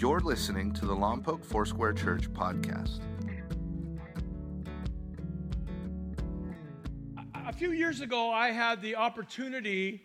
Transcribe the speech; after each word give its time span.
You're 0.00 0.20
listening 0.20 0.72
to 0.72 0.86
the 0.86 0.94
Lompoc 0.94 1.44
Foursquare 1.44 1.92
Church 1.92 2.32
podcast. 2.32 3.00
A 7.34 7.52
few 7.52 7.72
years 7.72 8.00
ago, 8.00 8.30
I 8.30 8.50
had 8.50 8.80
the 8.80 8.96
opportunity 8.96 10.00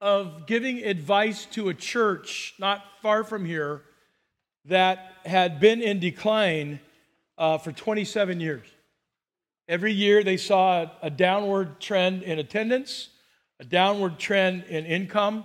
of 0.00 0.48
giving 0.48 0.82
advice 0.82 1.46
to 1.52 1.68
a 1.68 1.74
church 1.74 2.54
not 2.58 2.82
far 3.00 3.22
from 3.22 3.44
here 3.44 3.82
that 4.64 5.12
had 5.24 5.60
been 5.60 5.80
in 5.80 6.00
decline 6.00 6.80
uh, 7.38 7.58
for 7.58 7.70
27 7.70 8.40
years. 8.40 8.66
Every 9.68 9.92
year, 9.92 10.24
they 10.24 10.38
saw 10.38 10.90
a 11.00 11.08
downward 11.08 11.80
trend 11.80 12.24
in 12.24 12.40
attendance, 12.40 13.10
a 13.60 13.64
downward 13.64 14.18
trend 14.18 14.64
in 14.64 14.86
income, 14.86 15.44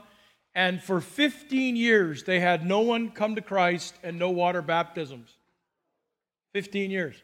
and 0.55 0.81
for 0.81 0.99
15 0.99 1.75
years, 1.75 2.23
they 2.23 2.39
had 2.39 2.65
no 2.65 2.81
one 2.81 3.11
come 3.11 3.35
to 3.35 3.41
Christ 3.41 3.95
and 4.03 4.17
no 4.17 4.29
water 4.31 4.61
baptisms. 4.61 5.29
15 6.53 6.91
years. 6.91 7.15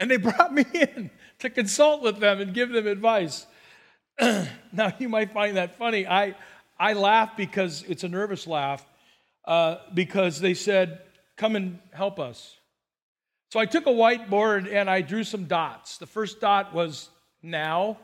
And 0.00 0.10
they 0.10 0.16
brought 0.28 0.52
me 0.52 0.64
in 0.72 1.10
to 1.40 1.50
consult 1.50 2.02
with 2.02 2.18
them 2.18 2.40
and 2.40 2.54
give 2.54 2.70
them 2.70 2.86
advice. 2.86 3.46
now, 4.20 4.92
you 4.98 5.08
might 5.08 5.32
find 5.32 5.56
that 5.56 5.76
funny. 5.76 6.06
I, 6.06 6.34
I 6.78 6.94
laugh 6.94 7.36
because 7.36 7.84
it's 7.88 8.04
a 8.04 8.08
nervous 8.08 8.46
laugh, 8.46 8.84
uh, 9.44 9.76
because 9.94 10.40
they 10.40 10.54
said, 10.54 11.02
Come 11.36 11.54
and 11.54 11.78
help 11.92 12.18
us. 12.18 12.56
So 13.50 13.60
I 13.60 13.66
took 13.66 13.86
a 13.86 13.90
whiteboard 13.90 14.70
and 14.72 14.90
I 14.90 15.02
drew 15.02 15.22
some 15.22 15.44
dots. 15.44 15.98
The 15.98 16.06
first 16.06 16.40
dot 16.40 16.74
was 16.74 17.10
now, 17.42 17.98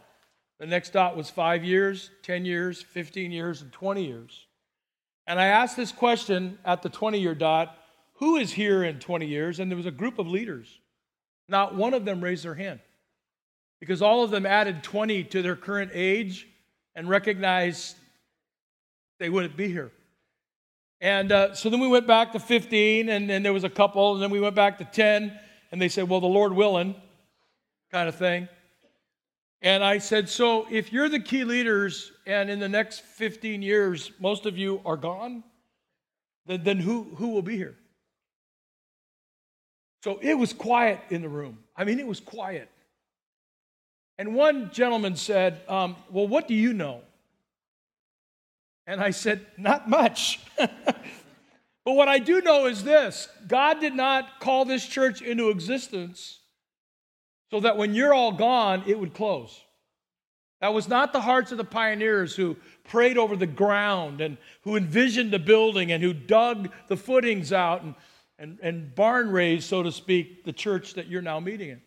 the 0.59 0.67
next 0.67 0.91
dot 0.91 1.17
was 1.17 1.31
five 1.31 1.65
years, 1.65 2.11
10 2.23 2.45
years, 2.45 2.83
15 2.83 3.33
years, 3.33 3.63
and 3.63 3.73
20 3.73 4.05
years. 4.05 4.47
And 5.27 5.41
I 5.41 5.47
asked 5.47 5.77
this 5.77 5.93
question 5.93 6.59
at 6.65 6.83
the 6.83 6.89
20 6.89 7.19
year 7.19 7.35
dot 7.35 7.77
who 8.15 8.37
is 8.37 8.53
here 8.53 8.85
in 8.85 9.01
20 9.01 9.27
years? 9.27 9.61
And 9.61 9.71
there 9.71 9.77
was 9.77 9.87
a 9.87 9.91
group 9.91 10.19
of 10.19 10.27
leaders. 10.27 10.79
Not 11.49 11.75
one 11.75 11.95
of 11.95 12.05
them 12.05 12.23
raised 12.23 12.45
their 12.45 12.55
hand 12.55 12.81
because 13.81 14.01
all 14.01 14.25
of 14.25 14.31
them 14.31 14.47
added 14.47 14.83
20 14.83 15.25
to 15.25 15.43
their 15.43 15.57
current 15.57 15.91
age 15.93 16.47
and 16.95 17.09
recognized 17.09 17.97
they 19.19 19.29
wouldn't 19.29 19.57
be 19.57 19.69
here. 19.69 19.93
And 21.01 21.33
uh, 21.33 21.55
so 21.55 21.69
then 21.69 21.81
we 21.81 21.89
went 21.89 22.07
back 22.07 22.33
to 22.33 22.41
15, 22.41 23.11
and 23.11 23.29
then 23.29 23.43
there 23.43 23.53
was 23.53 23.65
a 23.65 23.69
couple, 23.69 24.15
and 24.15 24.23
then 24.23 24.31
we 24.31 24.41
went 24.41 24.55
back 24.55 24.79
to 24.79 24.85
10, 24.85 25.39
and 25.71 25.83
they 25.83 25.89
said, 25.89 26.09
Well, 26.09 26.21
the 26.21 26.27
Lord 26.27 26.55
willing, 26.55 26.95
kind 27.91 28.09
of 28.09 28.15
thing. 28.15 28.49
And 29.65 29.83
I 29.83 29.97
said, 29.97 30.29
So 30.29 30.67
if 30.71 30.93
you're 30.93 31.09
the 31.09 31.19
key 31.19 31.43
leaders 31.43 32.13
and 32.27 32.51
in 32.51 32.61
the 32.61 32.69
next 32.69 33.01
15 33.01 33.63
years, 33.63 34.13
most 34.21 34.45
of 34.45 34.59
you 34.59 34.83
are 34.85 34.99
gone, 34.99 35.43
then, 36.47 36.63
then 36.63 36.79
who, 36.79 37.05
who 37.17 37.31
will 37.31 37.43
be 37.43 37.57
here? 37.57 37.75
So 40.05 40.19
it 40.21 40.35
was 40.35 40.53
quiet 40.53 41.01
in 41.09 41.23
the 41.23 41.31
room. 41.31 41.61
I 41.75 41.85
mean, 41.85 41.99
it 41.99 42.07
was 42.07 42.21
quiet. 42.21 42.69
And 44.19 44.35
one 44.35 44.71
gentleman 44.71 45.17
said, 45.17 45.63
um, 45.67 45.97
Well, 46.11 46.29
what 46.29 46.47
do 46.47 46.55
you 46.55 46.75
know? 46.75 47.01
And 48.87 49.01
I 49.01 49.13
said, 49.13 49.47
Not 49.57 49.89
much. 49.89 50.41
but 50.59 50.69
what 51.87 52.09
I 52.09 52.19
do 52.19 52.43
know 52.43 52.67
is 52.67 52.85
this 52.85 53.31
God 53.49 53.81
did 53.81 53.95
not 53.95 54.41
call 54.41 54.67
this 54.67 54.87
church 54.87 55.23
into 55.23 55.49
existence 55.49 56.41
so 57.55 57.61
that 57.61 57.77
when 57.77 57.95
you're 57.95 58.13
all 58.13 58.33
gone, 58.33 58.83
it 58.85 58.99
would 58.99 59.15
close. 59.15 59.61
That 60.61 60.75
was 60.75 60.89
not 60.89 61.13
the 61.13 61.21
hearts 61.21 61.53
of 61.53 61.59
the 61.59 61.63
pioneers 61.63 62.35
who 62.35 62.57
prayed 62.83 63.17
over 63.17 63.37
the 63.37 63.47
ground 63.47 64.21
and 64.21 64.39
who 64.63 64.75
envisioned 64.75 65.31
the 65.31 65.39
building 65.39 65.93
and 65.93 66.03
who 66.03 66.13
dug 66.13 66.73
the 66.89 66.97
footings 66.97 67.53
out 67.53 67.85
and, 67.85 67.95
and, 68.41 68.59
and 68.61 68.93
barn 68.97 69.31
raised, 69.31 69.69
so 69.69 69.85
to 69.85 69.93
speak, 69.93 70.43
the 70.45 70.53
church 70.53 70.95
that 70.95 71.07
you're 71.07 71.23
now 71.23 71.39
meeting 71.39 71.71
in. 71.71 71.81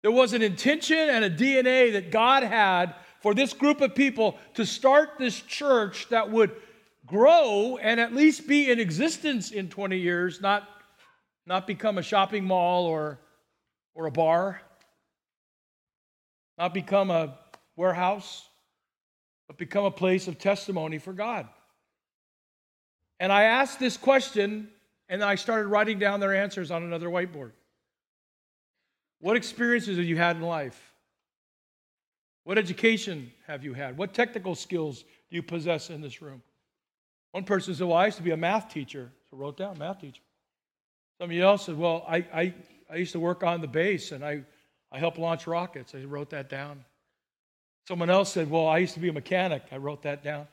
There 0.00 0.10
was 0.10 0.32
an 0.32 0.40
intention 0.40 0.96
and 0.96 1.22
a 1.22 1.28
DNA 1.28 1.92
that 1.92 2.10
God 2.10 2.42
had 2.42 2.94
for 3.20 3.34
this 3.34 3.52
group 3.52 3.82
of 3.82 3.94
people 3.94 4.38
to 4.54 4.64
start 4.64 5.18
this 5.18 5.38
church 5.38 6.08
that 6.08 6.30
would 6.30 6.50
grow 7.04 7.76
and 7.76 8.00
at 8.00 8.14
least 8.14 8.48
be 8.48 8.70
in 8.70 8.80
existence 8.80 9.50
in 9.50 9.68
20 9.68 9.98
years, 9.98 10.40
not, 10.40 10.66
not 11.44 11.66
become 11.66 11.98
a 11.98 12.02
shopping 12.02 12.44
mall 12.44 12.86
or 12.86 13.18
or 13.94 14.06
a 14.06 14.10
bar, 14.10 14.60
not 16.58 16.74
become 16.74 17.10
a 17.10 17.38
warehouse, 17.76 18.48
but 19.46 19.58
become 19.58 19.84
a 19.84 19.90
place 19.90 20.28
of 20.28 20.38
testimony 20.38 20.98
for 20.98 21.12
God. 21.12 21.48
And 23.20 23.32
I 23.32 23.44
asked 23.44 23.78
this 23.78 23.96
question, 23.96 24.68
and 25.08 25.22
I 25.22 25.36
started 25.36 25.68
writing 25.68 25.98
down 25.98 26.20
their 26.20 26.34
answers 26.34 26.70
on 26.70 26.82
another 26.82 27.08
whiteboard. 27.08 27.52
What 29.20 29.36
experiences 29.36 29.96
have 29.98 30.06
you 30.06 30.16
had 30.16 30.36
in 30.36 30.42
life? 30.42 30.92
What 32.44 32.58
education 32.58 33.32
have 33.46 33.62
you 33.62 33.72
had? 33.72 33.96
What 33.96 34.14
technical 34.14 34.54
skills 34.54 35.02
do 35.02 35.36
you 35.36 35.42
possess 35.42 35.90
in 35.90 36.00
this 36.00 36.20
room? 36.20 36.42
One 37.30 37.44
person 37.44 37.74
said, 37.74 37.86
Well, 37.86 37.96
I 37.96 38.06
used 38.06 38.16
to 38.18 38.22
be 38.22 38.32
a 38.32 38.36
math 38.36 38.72
teacher. 38.72 39.10
So 39.30 39.36
wrote 39.36 39.56
down 39.56 39.78
math 39.78 40.00
teacher. 40.00 40.22
Somebody 41.18 41.40
else 41.40 41.66
said, 41.66 41.78
Well, 41.78 42.04
I, 42.08 42.16
I, 42.34 42.54
I 42.92 42.96
used 42.96 43.12
to 43.12 43.20
work 43.20 43.42
on 43.42 43.62
the 43.62 43.68
base 43.68 44.12
and 44.12 44.22
I, 44.22 44.42
I 44.90 44.98
helped 44.98 45.18
launch 45.18 45.46
rockets. 45.46 45.94
I 45.94 46.04
wrote 46.04 46.30
that 46.30 46.50
down. 46.50 46.84
Someone 47.88 48.10
else 48.10 48.30
said, 48.30 48.50
Well, 48.50 48.66
I 48.66 48.78
used 48.78 48.94
to 48.94 49.00
be 49.00 49.08
a 49.08 49.12
mechanic. 49.12 49.62
I 49.72 49.78
wrote 49.78 50.02
that 50.02 50.22
down. 50.22 50.46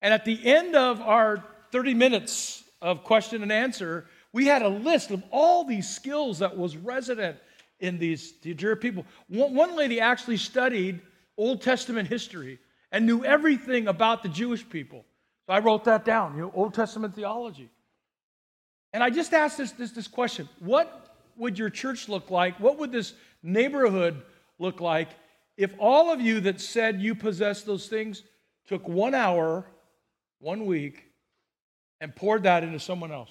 And 0.00 0.14
at 0.14 0.24
the 0.24 0.40
end 0.46 0.74
of 0.74 1.02
our 1.02 1.44
30 1.70 1.92
minutes 1.92 2.64
of 2.80 3.04
question 3.04 3.42
and 3.42 3.52
answer, 3.52 4.06
we 4.32 4.46
had 4.46 4.62
a 4.62 4.68
list 4.68 5.10
of 5.10 5.22
all 5.30 5.64
these 5.64 5.88
skills 5.88 6.38
that 6.38 6.56
was 6.56 6.78
resident 6.78 7.36
in 7.78 7.98
these 7.98 8.32
dear 8.32 8.74
people. 8.74 9.04
One, 9.28 9.54
one 9.54 9.76
lady 9.76 10.00
actually 10.00 10.38
studied 10.38 11.00
Old 11.36 11.60
Testament 11.60 12.08
history 12.08 12.58
and 12.90 13.04
knew 13.04 13.22
everything 13.22 13.86
about 13.86 14.22
the 14.22 14.30
Jewish 14.30 14.66
people. 14.66 15.04
So 15.46 15.52
I 15.52 15.58
wrote 15.58 15.84
that 15.84 16.06
down, 16.06 16.36
you 16.36 16.42
know, 16.42 16.52
Old 16.54 16.72
Testament 16.72 17.14
theology. 17.14 17.68
And 18.94 19.02
I 19.02 19.10
just 19.10 19.34
asked 19.34 19.58
this, 19.58 19.72
this, 19.72 19.90
this 19.90 20.08
question 20.08 20.48
What 20.60 21.09
would 21.40 21.58
your 21.58 21.70
church 21.70 22.08
look 22.08 22.30
like? 22.30 22.60
What 22.60 22.78
would 22.78 22.92
this 22.92 23.14
neighborhood 23.42 24.22
look 24.58 24.80
like 24.80 25.08
if 25.56 25.74
all 25.78 26.12
of 26.12 26.20
you 26.20 26.40
that 26.40 26.60
said 26.60 27.00
you 27.00 27.14
possess 27.14 27.62
those 27.62 27.88
things 27.88 28.22
took 28.68 28.86
one 28.86 29.14
hour, 29.14 29.66
one 30.38 30.66
week, 30.66 31.04
and 32.00 32.14
poured 32.14 32.44
that 32.44 32.62
into 32.62 32.78
someone 32.78 33.10
else? 33.10 33.30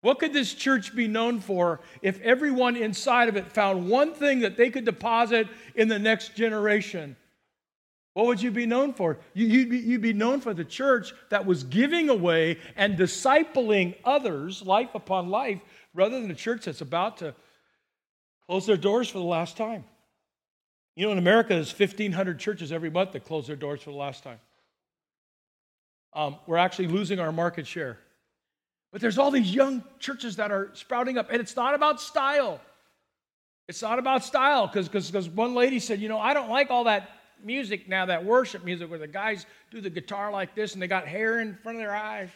What 0.00 0.18
could 0.18 0.34
this 0.34 0.52
church 0.52 0.94
be 0.94 1.08
known 1.08 1.40
for 1.40 1.80
if 2.02 2.20
everyone 2.20 2.76
inside 2.76 3.30
of 3.30 3.36
it 3.36 3.50
found 3.50 3.88
one 3.88 4.12
thing 4.12 4.40
that 4.40 4.56
they 4.56 4.68
could 4.68 4.84
deposit 4.84 5.48
in 5.74 5.88
the 5.88 5.98
next 5.98 6.34
generation? 6.34 7.16
What 8.14 8.26
would 8.26 8.42
you 8.42 8.52
be 8.52 8.64
known 8.66 8.92
for? 8.92 9.18
You'd 9.34 9.70
be, 9.70 9.78
you'd 9.78 10.00
be, 10.00 10.12
known 10.12 10.40
for 10.40 10.54
the 10.54 10.64
church 10.64 11.12
that 11.30 11.46
was 11.46 11.64
giving 11.64 12.08
away 12.08 12.58
and 12.76 12.96
discipling 12.96 13.96
others, 14.04 14.62
life 14.62 14.94
upon 14.94 15.30
life, 15.30 15.60
rather 15.94 16.20
than 16.20 16.30
a 16.30 16.34
church 16.34 16.64
that's 16.64 16.80
about 16.80 17.18
to 17.18 17.34
close 18.46 18.66
their 18.66 18.76
doors 18.76 19.08
for 19.08 19.18
the 19.18 19.24
last 19.24 19.56
time. 19.56 19.84
You 20.96 21.06
know, 21.06 21.12
in 21.12 21.18
America, 21.18 21.54
there's 21.54 21.76
1,500 21.76 22.38
churches 22.38 22.70
every 22.70 22.90
month 22.90 23.12
that 23.12 23.24
close 23.24 23.46
their 23.46 23.56
doors 23.56 23.80
for 23.82 23.90
the 23.90 23.96
last 23.96 24.22
time. 24.22 24.38
Um, 26.12 26.36
we're 26.46 26.56
actually 26.56 26.88
losing 26.88 27.18
our 27.18 27.32
market 27.32 27.66
share. 27.66 27.98
But 28.92 29.00
there's 29.00 29.18
all 29.18 29.32
these 29.32 29.52
young 29.52 29.82
churches 29.98 30.36
that 30.36 30.52
are 30.52 30.70
sprouting 30.74 31.18
up, 31.18 31.30
and 31.30 31.40
it's 31.40 31.56
not 31.56 31.74
about 31.74 32.00
style. 32.00 32.60
It's 33.66 33.82
not 33.82 33.98
about 33.98 34.24
style, 34.24 34.68
because 34.68 35.28
one 35.30 35.54
lady 35.54 35.80
said, 35.80 36.00
You 36.00 36.08
know, 36.08 36.20
I 36.20 36.34
don't 36.34 36.48
like 36.48 36.70
all 36.70 36.84
that 36.84 37.10
music 37.42 37.88
now, 37.88 38.06
that 38.06 38.24
worship 38.24 38.64
music 38.64 38.88
where 38.88 38.98
the 38.98 39.08
guys 39.08 39.46
do 39.70 39.80
the 39.80 39.90
guitar 39.90 40.30
like 40.30 40.54
this 40.54 40.74
and 40.74 40.82
they 40.82 40.86
got 40.86 41.06
hair 41.06 41.40
in 41.40 41.56
front 41.62 41.76
of 41.76 41.82
their 41.82 41.94
eyes. 41.94 42.28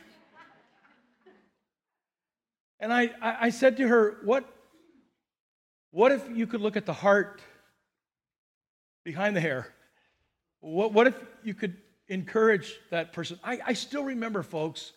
And 2.81 2.93
I, 2.93 3.11
I 3.21 3.51
said 3.51 3.77
to 3.79 3.89
her, 3.89 4.19
what, 4.25 4.45
what 5.91 6.13
if 6.13 6.29
you 6.33 6.47
could 6.47 6.61
look 6.61 6.77
at 6.77 6.87
the 6.87 6.93
heart 6.93 7.43
behind 9.05 9.35
the 9.35 9.41
hair? 9.41 9.73
What, 10.61 10.93
what 10.93 11.07
if 11.07 11.15
you 11.43 11.55
could 11.55 11.77
encourage 12.09 12.79
that 12.91 13.13
person? 13.13 13.39
I, 13.43 13.59
I 13.67 13.73
still 13.73 14.05
remember, 14.05 14.43
folks, 14.43 14.93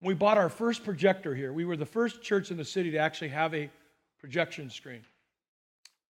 we 0.00 0.14
bought 0.14 0.38
our 0.38 0.48
first 0.48 0.84
projector 0.84 1.34
here. 1.34 1.52
We 1.52 1.64
were 1.64 1.76
the 1.76 1.86
first 1.86 2.22
church 2.22 2.50
in 2.50 2.56
the 2.56 2.64
city 2.64 2.90
to 2.92 2.98
actually 2.98 3.28
have 3.28 3.54
a 3.54 3.70
projection 4.18 4.70
screen. 4.70 5.04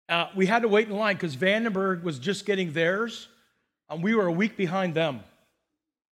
Uh, 0.09 0.29
we 0.35 0.47
had 0.47 0.63
to 0.63 0.69
wait 0.69 0.89
in 0.89 0.97
line 0.97 1.17
because 1.17 1.37
Vandenberg 1.37 2.03
was 2.03 2.19
just 2.19 2.47
getting 2.47 2.73
theirs, 2.73 3.29
and 3.91 4.03
we 4.03 4.15
were 4.15 4.27
a 4.27 4.33
week 4.33 4.57
behind 4.57 4.95
them. 4.95 5.21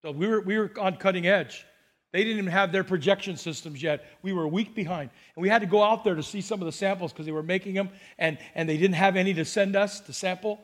So 0.03 0.11
we 0.11 0.27
were, 0.27 0.41
we 0.41 0.59
were 0.59 0.73
on 0.81 0.97
cutting 0.97 1.27
edge. 1.27 1.65
They 2.13 2.25
didn't 2.25 2.39
even 2.39 2.53
have 2.53 2.73
their 2.73 2.85
projection 2.85 3.37
systems 3.39 3.83
yet. 3.83 4.05
We 4.21 4.35
were 4.35 4.45
a 4.45 4.49
week 4.49 4.75
behind. 4.75 5.11
And 5.35 5.43
we 5.43 5.49
had 5.49 5.63
to 5.63 5.67
go 5.67 5.83
out 5.83 6.05
there 6.05 6.15
to 6.15 6.23
see 6.23 6.43
some 6.43 6.61
of 6.61 6.67
the 6.67 6.73
samples 6.73 7.11
because 7.13 7.25
they 7.25 7.33
were 7.33 7.43
making 7.43 7.75
them 7.75 7.89
and, 8.19 8.39
and 8.55 8.69
they 8.69 8.77
didn't 8.77 8.97
have 8.97 9.17
any 9.17 9.33
to 9.35 9.45
send 9.47 9.77
us 9.77 10.01
to 10.01 10.13
sample. 10.13 10.61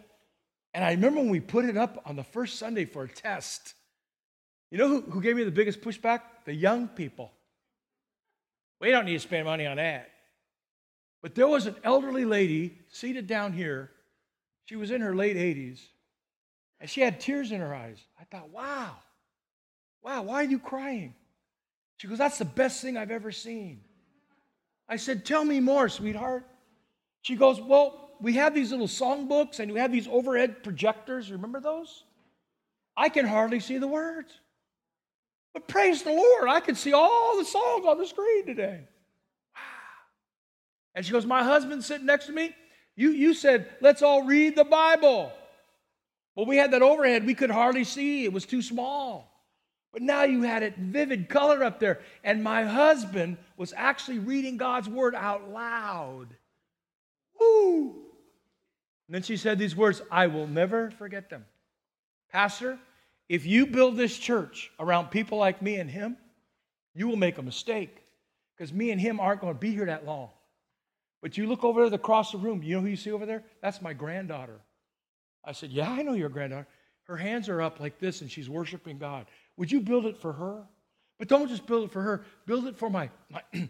And 0.75 0.85
I 0.85 0.91
remember 0.91 1.21
when 1.21 1.31
we 1.31 1.41
put 1.41 1.65
it 1.65 1.77
up 1.77 2.03
on 2.05 2.17
the 2.17 2.25
first 2.25 2.59
Sunday 2.59 2.85
for 2.85 3.05
a 3.05 3.09
test, 3.09 3.75
You 4.71 4.77
know 4.77 4.89
who, 4.89 5.01
who 5.01 5.23
gave 5.23 5.37
me 5.37 5.45
the 5.45 5.51
biggest 5.51 5.81
pushback? 5.81 6.21
The 6.45 6.55
young 6.55 6.87
people. 6.87 7.33
We 8.81 8.91
don't 8.91 9.07
need 9.07 9.15
to 9.15 9.21
spend 9.21 9.47
money 9.47 9.67
on 9.67 9.79
that. 9.79 10.11
But 11.23 11.35
there 11.35 11.49
was 11.49 11.67
an 11.67 11.77
elderly 11.83 12.27
lady 12.27 12.79
seated 12.91 13.27
down 13.27 13.53
here. 13.55 13.91
She 14.67 14.77
was 14.77 14.91
in 14.91 15.01
her 15.01 15.15
late 15.17 15.37
80s, 15.37 15.81
and 16.79 16.89
she 16.89 17.01
had 17.01 17.19
tears 17.19 17.51
in 17.51 17.61
her 17.61 17.75
eyes. 17.75 17.99
I 18.21 18.25
thought, 18.25 18.51
wow, 18.51 18.97
wow, 20.03 20.23
why 20.23 20.35
are 20.35 20.45
you 20.45 20.59
crying? 20.59 21.15
She 21.99 22.09
goes, 22.09 22.19
that's 22.19 22.39
the 22.39 22.45
best 22.45 22.81
thing 22.81 22.97
I've 22.97 23.11
ever 23.11 23.31
seen. 23.31 23.81
I 24.89 24.97
said, 24.97 25.25
tell 25.27 25.45
me 25.45 25.61
more, 25.61 25.89
sweetheart. 25.89 26.47
She 27.23 27.37
goes, 27.37 27.61
well, 27.61 28.11
we 28.21 28.35
have 28.35 28.55
these 28.55 28.71
little 28.71 28.87
songbooks 28.87 29.61
and 29.61 29.73
we 29.73 29.81
have 29.81 29.93
these 29.93 30.09
overhead 30.09 30.63
projectors. 30.63 31.31
Remember 31.31 31.61
those? 31.61 32.05
I 32.97 33.09
can 33.09 33.27
hardly 33.27 33.61
see 33.61 33.79
the 33.79 33.87
words. 33.87 34.33
But 35.53 35.69
praise 35.69 36.03
the 36.03 36.13
Lord, 36.13 36.49
I 36.49 36.61
can 36.61 36.75
see 36.75 36.93
all 36.93 37.37
the 37.37 37.45
songs 37.45 37.85
on 37.87 37.99
the 37.99 38.07
screen 38.07 38.47
today. 38.47 38.81
Wow. 39.55 39.61
And 40.95 41.05
she 41.05 41.13
goes, 41.13 41.27
My 41.27 41.43
husband's 41.43 41.87
sitting 41.87 42.07
next 42.07 42.27
to 42.27 42.33
me. 42.33 42.55
You, 42.99 43.11
you 43.11 43.33
said, 43.33 43.69
let's 43.81 44.03
all 44.03 44.25
read 44.25 44.57
the 44.57 44.65
Bible. 44.65 45.31
Well, 46.35 46.47
we 46.47 46.57
had 46.57 46.73
that 46.73 46.83
overhead, 46.83 47.25
we 47.27 47.35
could 47.35 47.51
hardly 47.51 47.85
see, 47.85 48.25
it 48.25 48.33
was 48.33 48.45
too 48.45 48.61
small. 48.61 49.28
But 49.93 50.03
now 50.03 50.25
you 50.25 50.43
had 50.43 50.63
it 50.63 50.77
vivid 50.77 51.29
color 51.29 51.65
up 51.65 51.81
there. 51.81 52.01
And 52.23 52.43
my 52.43 52.65
husband 52.65 53.39
was 53.57 53.73
actually 53.77 54.19
reading 54.19 54.57
God's 54.57 54.89
word 54.89 55.15
out 55.15 55.51
loud. 55.51 56.29
Woo! 57.41 57.91
And 59.07 59.15
then 59.15 59.23
she 59.23 59.37
said 59.37 59.59
these 59.59 59.77
words 59.77 60.03
I 60.11 60.27
will 60.27 60.47
never 60.47 60.91
forget 60.91 61.31
them. 61.31 61.47
Pastor, 62.31 62.79
if 63.29 63.47
you 63.47 63.67
build 63.67 63.97
this 63.97 64.17
church 64.17 64.71
around 64.79 65.11
people 65.11 65.39
like 65.39 65.63
me 65.63 65.77
and 65.77 65.91
him, 65.91 66.17
you 66.95 67.09
will 67.09 67.17
make 67.17 67.39
a 67.39 67.43
mistake 67.43 68.03
because 68.57 68.73
me 68.73 68.91
and 68.91 69.01
him 69.01 69.21
aren't 69.21 69.41
going 69.41 69.55
to 69.55 69.59
be 69.59 69.71
here 69.71 69.87
that 69.87 70.05
long. 70.05 70.31
But 71.23 71.37
you 71.37 71.47
look 71.47 71.65
over 71.65 71.89
there 71.89 71.99
across 71.99 72.33
the 72.33 72.39
room, 72.39 72.63
you 72.63 72.77
know 72.77 72.83
who 72.83 72.89
you 72.89 72.97
see 72.97 73.11
over 73.11 73.27
there? 73.27 73.43
That's 73.63 73.83
my 73.83 73.93
granddaughter. 73.93 74.61
I 75.45 75.53
said, 75.53 75.71
Yeah, 75.71 75.91
I 75.91 76.03
know 76.03 76.13
your 76.13 76.29
granddaughter. 76.29 76.67
Her 77.05 77.17
hands 77.17 77.49
are 77.49 77.63
up 77.63 77.81
like 77.81 77.99
this 77.99 78.21
and 78.21 78.31
she's 78.31 78.51
worshiping 78.51 78.99
God. 78.99 79.27
Would 79.59 79.71
you 79.71 79.81
build 79.81 80.07
it 80.07 80.17
for 80.17 80.33
her? 80.33 80.63
But 81.19 81.29
don't 81.29 81.49
just 81.49 81.67
build 81.67 81.85
it 81.85 81.91
for 81.91 82.01
her, 82.01 82.25
build 82.47 82.67
it 82.67 82.77
for 82.77 82.89
my, 82.89 83.11
my 83.29 83.43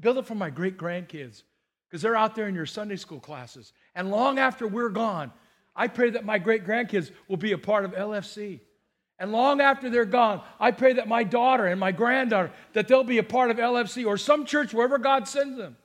build 0.00 0.18
it 0.18 0.26
for 0.26 0.36
my 0.36 0.50
great 0.50 0.78
grandkids 0.78 1.42
because 1.88 2.00
they're 2.00 2.16
out 2.16 2.36
there 2.36 2.46
in 2.46 2.54
your 2.54 2.66
Sunday 2.66 2.96
school 2.96 3.18
classes. 3.18 3.72
And 3.96 4.10
long 4.10 4.38
after 4.38 4.68
we're 4.68 4.88
gone, 4.88 5.32
I 5.74 5.88
pray 5.88 6.10
that 6.10 6.24
my 6.24 6.38
great 6.38 6.64
grandkids 6.64 7.10
will 7.26 7.36
be 7.36 7.52
a 7.52 7.58
part 7.58 7.84
of 7.84 7.92
LFC. 7.92 8.60
And 9.18 9.32
long 9.32 9.60
after 9.60 9.90
they're 9.90 10.04
gone, 10.04 10.42
I 10.60 10.70
pray 10.70 10.94
that 10.94 11.08
my 11.08 11.24
daughter 11.24 11.66
and 11.66 11.78
my 11.78 11.92
granddaughter 11.92 12.52
that 12.72 12.86
they'll 12.86 13.04
be 13.04 13.18
a 13.18 13.24
part 13.24 13.50
of 13.50 13.56
LFC 13.56 14.06
or 14.06 14.16
some 14.16 14.46
church 14.46 14.72
wherever 14.72 14.96
God 14.96 15.26
sends 15.26 15.58
them. 15.58 15.76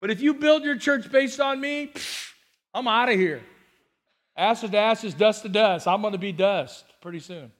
But 0.00 0.10
if 0.10 0.20
you 0.20 0.34
build 0.34 0.64
your 0.64 0.76
church 0.76 1.10
based 1.10 1.40
on 1.40 1.60
me, 1.60 1.90
psh, 1.94 2.32
I'm 2.74 2.86
out 2.86 3.08
of 3.08 3.16
here. 3.16 3.42
Ashes 4.36 4.70
to 4.70 4.78
ashes, 4.78 5.14
dust 5.14 5.42
to 5.42 5.48
dust. 5.48 5.88
I'm 5.88 6.02
going 6.02 6.12
to 6.12 6.18
be 6.18 6.32
dust 6.32 6.84
pretty 7.00 7.18
soon. 7.18 7.50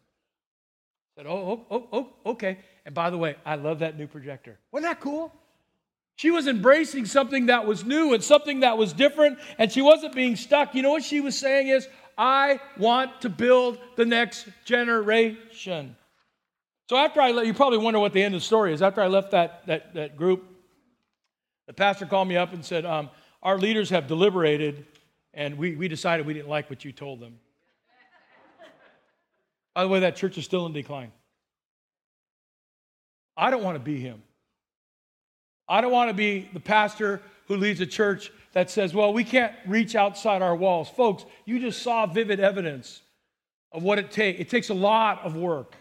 Said, 1.20 1.26
oh, 1.26 1.66
oh, 1.70 1.76
oh, 1.76 1.88
oh, 1.92 2.30
okay. 2.30 2.56
And 2.86 2.94
by 2.94 3.10
the 3.10 3.18
way, 3.18 3.36
I 3.44 3.56
love 3.56 3.80
that 3.80 3.98
new 3.98 4.06
projector. 4.06 4.58
Wasn't 4.72 4.90
that 4.90 5.00
cool? 5.00 5.30
She 6.16 6.30
was 6.30 6.46
embracing 6.46 7.04
something 7.04 7.44
that 7.46 7.66
was 7.66 7.84
new 7.84 8.14
and 8.14 8.24
something 8.24 8.60
that 8.60 8.78
was 8.78 8.94
different, 8.94 9.38
and 9.58 9.70
she 9.70 9.82
wasn't 9.82 10.14
being 10.14 10.34
stuck. 10.34 10.74
You 10.74 10.80
know 10.80 10.92
what 10.92 11.04
she 11.04 11.20
was 11.20 11.38
saying 11.38 11.68
is, 11.68 11.86
I 12.16 12.58
want 12.78 13.20
to 13.20 13.28
build 13.28 13.76
the 13.96 14.06
next 14.06 14.48
generation. 14.64 15.94
So 16.88 16.96
after 16.96 17.20
I 17.20 17.32
left, 17.32 17.46
you 17.46 17.52
probably 17.52 17.76
wonder 17.76 18.00
what 18.00 18.14
the 18.14 18.22
end 18.22 18.34
of 18.34 18.40
the 18.40 18.46
story 18.46 18.72
is. 18.72 18.80
After 18.80 19.02
I 19.02 19.08
left 19.08 19.32
that, 19.32 19.66
that, 19.66 19.92
that 19.92 20.16
group, 20.16 20.42
the 21.66 21.74
pastor 21.74 22.06
called 22.06 22.28
me 22.28 22.38
up 22.38 22.54
and 22.54 22.64
said, 22.64 22.86
um, 22.86 23.10
Our 23.42 23.58
leaders 23.58 23.90
have 23.90 24.06
deliberated, 24.06 24.86
and 25.34 25.58
we, 25.58 25.76
we 25.76 25.86
decided 25.86 26.24
we 26.24 26.32
didn't 26.32 26.48
like 26.48 26.70
what 26.70 26.82
you 26.82 26.92
told 26.92 27.20
them. 27.20 27.40
By 29.74 29.82
the 29.82 29.88
way, 29.88 30.00
that 30.00 30.16
church 30.16 30.36
is 30.38 30.44
still 30.44 30.66
in 30.66 30.72
decline. 30.72 31.12
I 33.36 33.50
don't 33.50 33.62
want 33.62 33.76
to 33.76 33.82
be 33.82 34.00
him. 34.00 34.22
I 35.68 35.80
don't 35.80 35.92
want 35.92 36.10
to 36.10 36.14
be 36.14 36.48
the 36.52 36.60
pastor 36.60 37.22
who 37.46 37.56
leads 37.56 37.80
a 37.80 37.86
church 37.86 38.32
that 38.52 38.70
says, 38.70 38.92
well, 38.92 39.12
we 39.12 39.24
can't 39.24 39.52
reach 39.66 39.94
outside 39.94 40.42
our 40.42 40.56
walls. 40.56 40.88
Folks, 40.88 41.24
you 41.44 41.60
just 41.60 41.82
saw 41.82 42.06
vivid 42.06 42.40
evidence 42.40 43.02
of 43.72 43.82
what 43.82 43.98
it 43.98 44.10
takes. 44.10 44.40
It 44.40 44.50
takes 44.50 44.70
a 44.70 44.74
lot 44.74 45.20
of 45.24 45.36
work. 45.36 45.76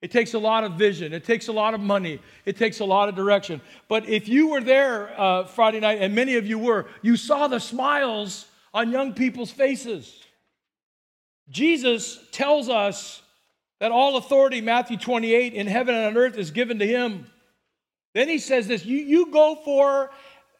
It 0.00 0.10
takes 0.10 0.34
a 0.34 0.38
lot 0.38 0.64
of 0.64 0.74
vision. 0.74 1.12
It 1.12 1.24
takes 1.24 1.48
a 1.48 1.52
lot 1.52 1.74
of 1.74 1.80
money. 1.80 2.20
It 2.44 2.56
takes 2.56 2.80
a 2.80 2.84
lot 2.84 3.08
of 3.08 3.14
direction. 3.14 3.60
But 3.88 4.08
if 4.08 4.28
you 4.28 4.48
were 4.48 4.60
there 4.60 5.18
uh, 5.20 5.44
Friday 5.44 5.80
night, 5.80 5.98
and 6.00 6.14
many 6.14 6.36
of 6.36 6.46
you 6.46 6.58
were, 6.58 6.86
you 7.02 7.16
saw 7.16 7.48
the 7.48 7.58
smiles 7.58 8.46
on 8.74 8.90
young 8.90 9.14
people's 9.14 9.50
faces. 9.50 10.22
Jesus 11.48 12.18
tells 12.30 12.68
us 12.68 13.22
that 13.80 13.92
all 13.92 14.16
authority, 14.16 14.60
Matthew 14.60 14.96
28, 14.96 15.54
in 15.54 15.66
heaven 15.66 15.94
and 15.94 16.06
on 16.06 16.16
earth 16.16 16.36
is 16.36 16.50
given 16.50 16.78
to 16.80 16.86
him. 16.86 17.26
Then 18.14 18.28
he 18.28 18.38
says 18.38 18.66
this 18.66 18.84
you, 18.84 18.98
you 18.98 19.30
go 19.30 19.56
for 19.64 20.10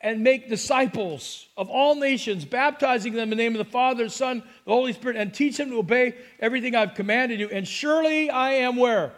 and 0.00 0.22
make 0.22 0.48
disciples 0.48 1.48
of 1.56 1.68
all 1.68 1.96
nations, 1.96 2.44
baptizing 2.44 3.14
them 3.14 3.24
in 3.24 3.30
the 3.30 3.42
name 3.42 3.52
of 3.54 3.58
the 3.58 3.70
Father, 3.70 4.08
Son, 4.08 4.42
the 4.64 4.70
Holy 4.70 4.92
Spirit, 4.92 5.16
and 5.16 5.34
teach 5.34 5.56
them 5.56 5.70
to 5.70 5.78
obey 5.78 6.14
everything 6.38 6.76
I've 6.76 6.94
commanded 6.94 7.40
you. 7.40 7.48
And 7.48 7.66
surely 7.66 8.30
I 8.30 8.50
am 8.50 8.76
where? 8.76 9.12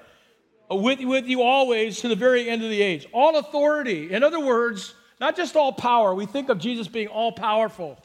With, 0.70 1.00
with 1.00 1.26
you 1.26 1.43
always 1.43 2.00
to 2.00 2.08
the 2.08 2.17
very 2.17 2.49
end 2.49 2.62
of 2.62 2.70
the 2.70 2.81
age. 2.81 3.06
All 3.12 3.37
authority. 3.37 4.12
In 4.12 4.23
other 4.23 4.41
words, 4.41 4.94
not 5.20 5.37
just 5.37 5.55
all 5.55 5.73
power. 5.73 6.14
We 6.14 6.25
think 6.25 6.49
of 6.49 6.58
Jesus 6.58 6.88
being 6.88 7.08
all 7.08 7.32
powerful. 7.32 7.99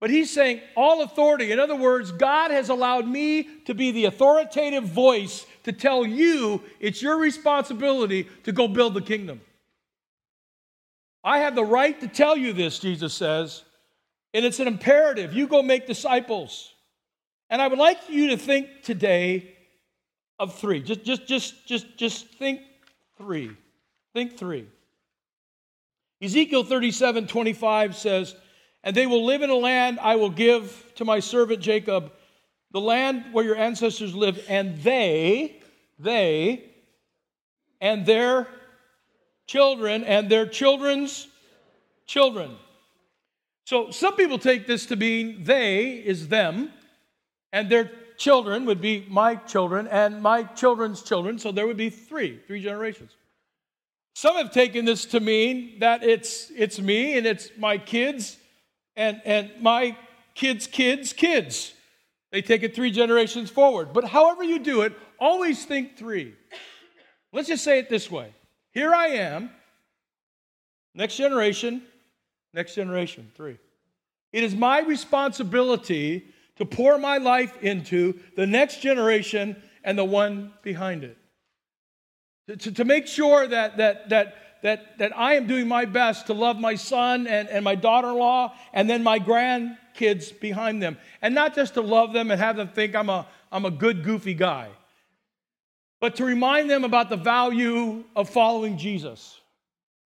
But 0.00 0.08
he's 0.08 0.32
saying 0.32 0.62
all 0.76 1.02
authority. 1.02 1.52
In 1.52 1.60
other 1.60 1.76
words, 1.76 2.10
God 2.10 2.50
has 2.50 2.70
allowed 2.70 3.06
me 3.06 3.46
to 3.66 3.74
be 3.74 3.90
the 3.90 4.06
authoritative 4.06 4.84
voice 4.84 5.46
to 5.64 5.72
tell 5.72 6.06
you 6.06 6.62
it's 6.80 7.02
your 7.02 7.18
responsibility 7.18 8.26
to 8.44 8.52
go 8.52 8.66
build 8.66 8.94
the 8.94 9.02
kingdom. 9.02 9.42
I 11.22 11.40
have 11.40 11.54
the 11.54 11.64
right 11.64 12.00
to 12.00 12.08
tell 12.08 12.34
you 12.34 12.54
this, 12.54 12.78
Jesus 12.78 13.12
says, 13.12 13.62
and 14.32 14.44
it's 14.44 14.58
an 14.58 14.66
imperative. 14.66 15.34
You 15.34 15.46
go 15.46 15.62
make 15.62 15.86
disciples. 15.86 16.72
And 17.50 17.60
I 17.60 17.68
would 17.68 17.78
like 17.78 17.98
you 18.08 18.28
to 18.28 18.38
think 18.38 18.82
today 18.82 19.54
of 20.38 20.54
three. 20.54 20.80
Just, 20.80 21.04
just, 21.04 21.26
just, 21.26 21.66
just, 21.66 21.98
just 21.98 22.26
think 22.38 22.62
three. 23.18 23.50
Think 24.14 24.38
three. 24.38 24.66
Ezekiel 26.22 26.64
37 26.64 27.26
25 27.26 27.96
says, 27.96 28.34
and 28.82 28.96
they 28.96 29.06
will 29.06 29.24
live 29.24 29.42
in 29.42 29.50
a 29.50 29.54
land 29.54 29.98
I 30.00 30.16
will 30.16 30.30
give 30.30 30.92
to 30.96 31.04
my 31.04 31.20
servant 31.20 31.60
Jacob, 31.60 32.12
the 32.72 32.80
land 32.80 33.26
where 33.32 33.44
your 33.44 33.56
ancestors 33.56 34.14
lived, 34.14 34.42
and 34.48 34.78
they, 34.82 35.60
they, 35.98 36.64
and 37.80 38.06
their 38.06 38.46
children, 39.46 40.04
and 40.04 40.30
their 40.30 40.46
children's 40.46 41.28
children. 42.06 42.56
So 43.64 43.90
some 43.90 44.16
people 44.16 44.38
take 44.38 44.66
this 44.66 44.86
to 44.86 44.96
mean 44.96 45.44
they 45.44 45.92
is 45.92 46.28
them, 46.28 46.72
and 47.52 47.68
their 47.68 47.90
children 48.16 48.64
would 48.66 48.80
be 48.80 49.06
my 49.08 49.34
children, 49.34 49.88
and 49.88 50.22
my 50.22 50.44
children's 50.44 51.02
children. 51.02 51.38
So 51.38 51.52
there 51.52 51.66
would 51.66 51.76
be 51.76 51.90
three, 51.90 52.40
three 52.46 52.62
generations. 52.62 53.12
Some 54.14 54.36
have 54.36 54.52
taken 54.52 54.84
this 54.84 55.06
to 55.06 55.20
mean 55.20 55.78
that 55.80 56.02
it's, 56.02 56.50
it's 56.56 56.78
me 56.80 57.16
and 57.16 57.26
it's 57.26 57.50
my 57.56 57.78
kids 57.78 58.36
and, 58.96 59.20
and 59.24 59.50
my 59.60 59.96
kids' 60.34 60.66
kids' 60.66 61.12
kids. 61.12 61.72
They 62.32 62.42
take 62.42 62.62
it 62.62 62.74
three 62.74 62.90
generations 62.90 63.50
forward. 63.50 63.92
But 63.92 64.04
however 64.04 64.44
you 64.44 64.58
do 64.58 64.82
it, 64.82 64.92
always 65.18 65.64
think 65.64 65.96
three. 65.96 66.34
Let's 67.32 67.48
just 67.48 67.64
say 67.64 67.78
it 67.78 67.88
this 67.88 68.10
way 68.10 68.32
Here 68.72 68.94
I 68.94 69.06
am, 69.08 69.50
next 70.94 71.16
generation, 71.16 71.82
next 72.54 72.74
generation, 72.74 73.30
three. 73.34 73.58
It 74.32 74.44
is 74.44 74.54
my 74.54 74.80
responsibility 74.80 76.24
to 76.56 76.64
pour 76.64 76.98
my 76.98 77.18
life 77.18 77.56
into 77.62 78.20
the 78.36 78.46
next 78.46 78.80
generation 78.80 79.60
and 79.82 79.98
the 79.98 80.04
one 80.04 80.52
behind 80.62 81.04
it. 81.04 81.16
To, 82.48 82.56
to, 82.56 82.72
to 82.72 82.84
make 82.84 83.06
sure 83.06 83.46
that, 83.46 83.78
that, 83.78 84.10
that 84.10 84.34
that, 84.62 84.98
that 84.98 85.16
I 85.16 85.34
am 85.34 85.46
doing 85.46 85.68
my 85.68 85.84
best 85.84 86.26
to 86.26 86.34
love 86.34 86.58
my 86.58 86.74
son 86.74 87.26
and, 87.26 87.48
and 87.48 87.64
my 87.64 87.74
daughter 87.74 88.08
in 88.08 88.16
law 88.16 88.54
and 88.72 88.88
then 88.88 89.02
my 89.02 89.18
grandkids 89.18 90.38
behind 90.38 90.82
them. 90.82 90.98
And 91.22 91.34
not 91.34 91.54
just 91.54 91.74
to 91.74 91.80
love 91.80 92.12
them 92.12 92.30
and 92.30 92.40
have 92.40 92.56
them 92.56 92.68
think 92.68 92.94
I'm 92.94 93.08
a, 93.08 93.26
I'm 93.50 93.64
a 93.64 93.70
good, 93.70 94.04
goofy 94.04 94.34
guy, 94.34 94.68
but 96.00 96.16
to 96.16 96.24
remind 96.24 96.70
them 96.70 96.84
about 96.84 97.10
the 97.10 97.16
value 97.16 98.04
of 98.14 98.28
following 98.28 98.78
Jesus 98.78 99.40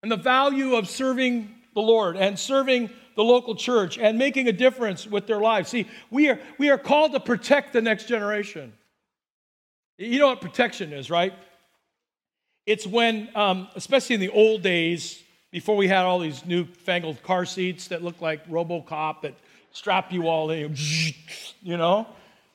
and 0.01 0.11
the 0.11 0.17
value 0.17 0.75
of 0.75 0.87
serving 0.87 1.53
the 1.73 1.81
Lord 1.81 2.17
and 2.17 2.37
serving 2.37 2.89
the 3.15 3.23
local 3.23 3.55
church 3.55 3.97
and 3.97 4.17
making 4.17 4.47
a 4.47 4.51
difference 4.51 5.07
with 5.07 5.27
their 5.27 5.39
lives. 5.39 5.69
See, 5.69 5.87
we 6.09 6.29
are, 6.29 6.39
we 6.57 6.69
are 6.69 6.77
called 6.77 7.13
to 7.13 7.19
protect 7.19 7.73
the 7.73 7.81
next 7.81 8.07
generation. 8.07 8.73
You 9.97 10.19
know 10.19 10.27
what 10.27 10.41
protection 10.41 10.91
is, 10.93 11.09
right? 11.09 11.33
It's 12.65 12.87
when, 12.87 13.29
um, 13.35 13.67
especially 13.75 14.15
in 14.15 14.21
the 14.21 14.29
old 14.29 14.61
days, 14.61 15.21
before 15.51 15.75
we 15.75 15.87
had 15.87 16.03
all 16.05 16.19
these 16.19 16.45
newfangled 16.45 17.21
car 17.21 17.45
seats 17.45 17.89
that 17.89 18.03
look 18.03 18.21
like 18.21 18.47
Robocop 18.47 19.21
that 19.21 19.35
strap 19.71 20.11
you 20.11 20.27
all 20.27 20.49
in, 20.49 20.75
you 21.61 21.77
know. 21.77 22.07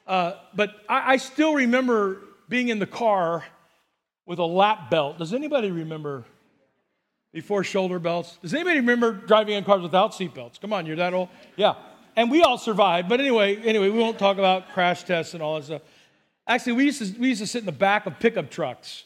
Uh, 0.06 0.32
but 0.54 0.70
I, 0.88 1.12
I 1.12 1.16
still 1.18 1.54
remember 1.54 2.22
being 2.48 2.68
in 2.68 2.78
the 2.78 2.86
car 2.86 3.44
with 4.26 4.38
a 4.38 4.44
lap 4.44 4.90
belt. 4.90 5.18
Does 5.18 5.34
anybody 5.34 5.70
remember 5.70 6.24
before 7.32 7.62
shoulder 7.62 7.98
belts? 7.98 8.38
Does 8.40 8.54
anybody 8.54 8.80
remember 8.80 9.12
driving 9.12 9.54
in 9.54 9.64
cars 9.64 9.82
without 9.82 10.14
seat 10.14 10.34
belts? 10.34 10.58
Come 10.58 10.72
on, 10.72 10.86
you're 10.86 10.96
that 10.96 11.12
old? 11.12 11.28
Yeah. 11.56 11.74
And 12.16 12.30
we 12.30 12.42
all 12.42 12.58
survived. 12.58 13.08
But 13.08 13.20
anyway, 13.20 13.56
anyway, 13.56 13.90
we 13.90 13.98
won't 13.98 14.18
talk 14.18 14.38
about 14.38 14.70
crash 14.70 15.04
tests 15.04 15.34
and 15.34 15.42
all 15.42 15.56
that 15.56 15.66
stuff. 15.66 15.82
Actually, 16.46 16.72
we 16.72 16.84
used 16.84 17.14
to, 17.14 17.20
we 17.20 17.28
used 17.28 17.42
to 17.42 17.46
sit 17.46 17.60
in 17.60 17.66
the 17.66 17.72
back 17.72 18.06
of 18.06 18.18
pickup 18.18 18.50
trucks 18.50 19.04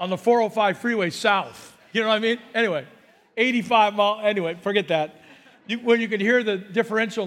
on 0.00 0.08
the 0.08 0.16
405 0.16 0.78
freeway 0.78 1.10
south. 1.10 1.76
You 1.92 2.00
know 2.00 2.08
what 2.08 2.16
I 2.16 2.18
mean? 2.20 2.38
Anyway, 2.54 2.86
85 3.36 3.94
mile. 3.94 4.20
Anyway, 4.22 4.56
forget 4.62 4.88
that. 4.88 5.20
You, 5.66 5.78
when 5.80 6.00
you 6.00 6.08
can 6.08 6.18
hear 6.18 6.42
the 6.42 6.56
differential 6.56 7.26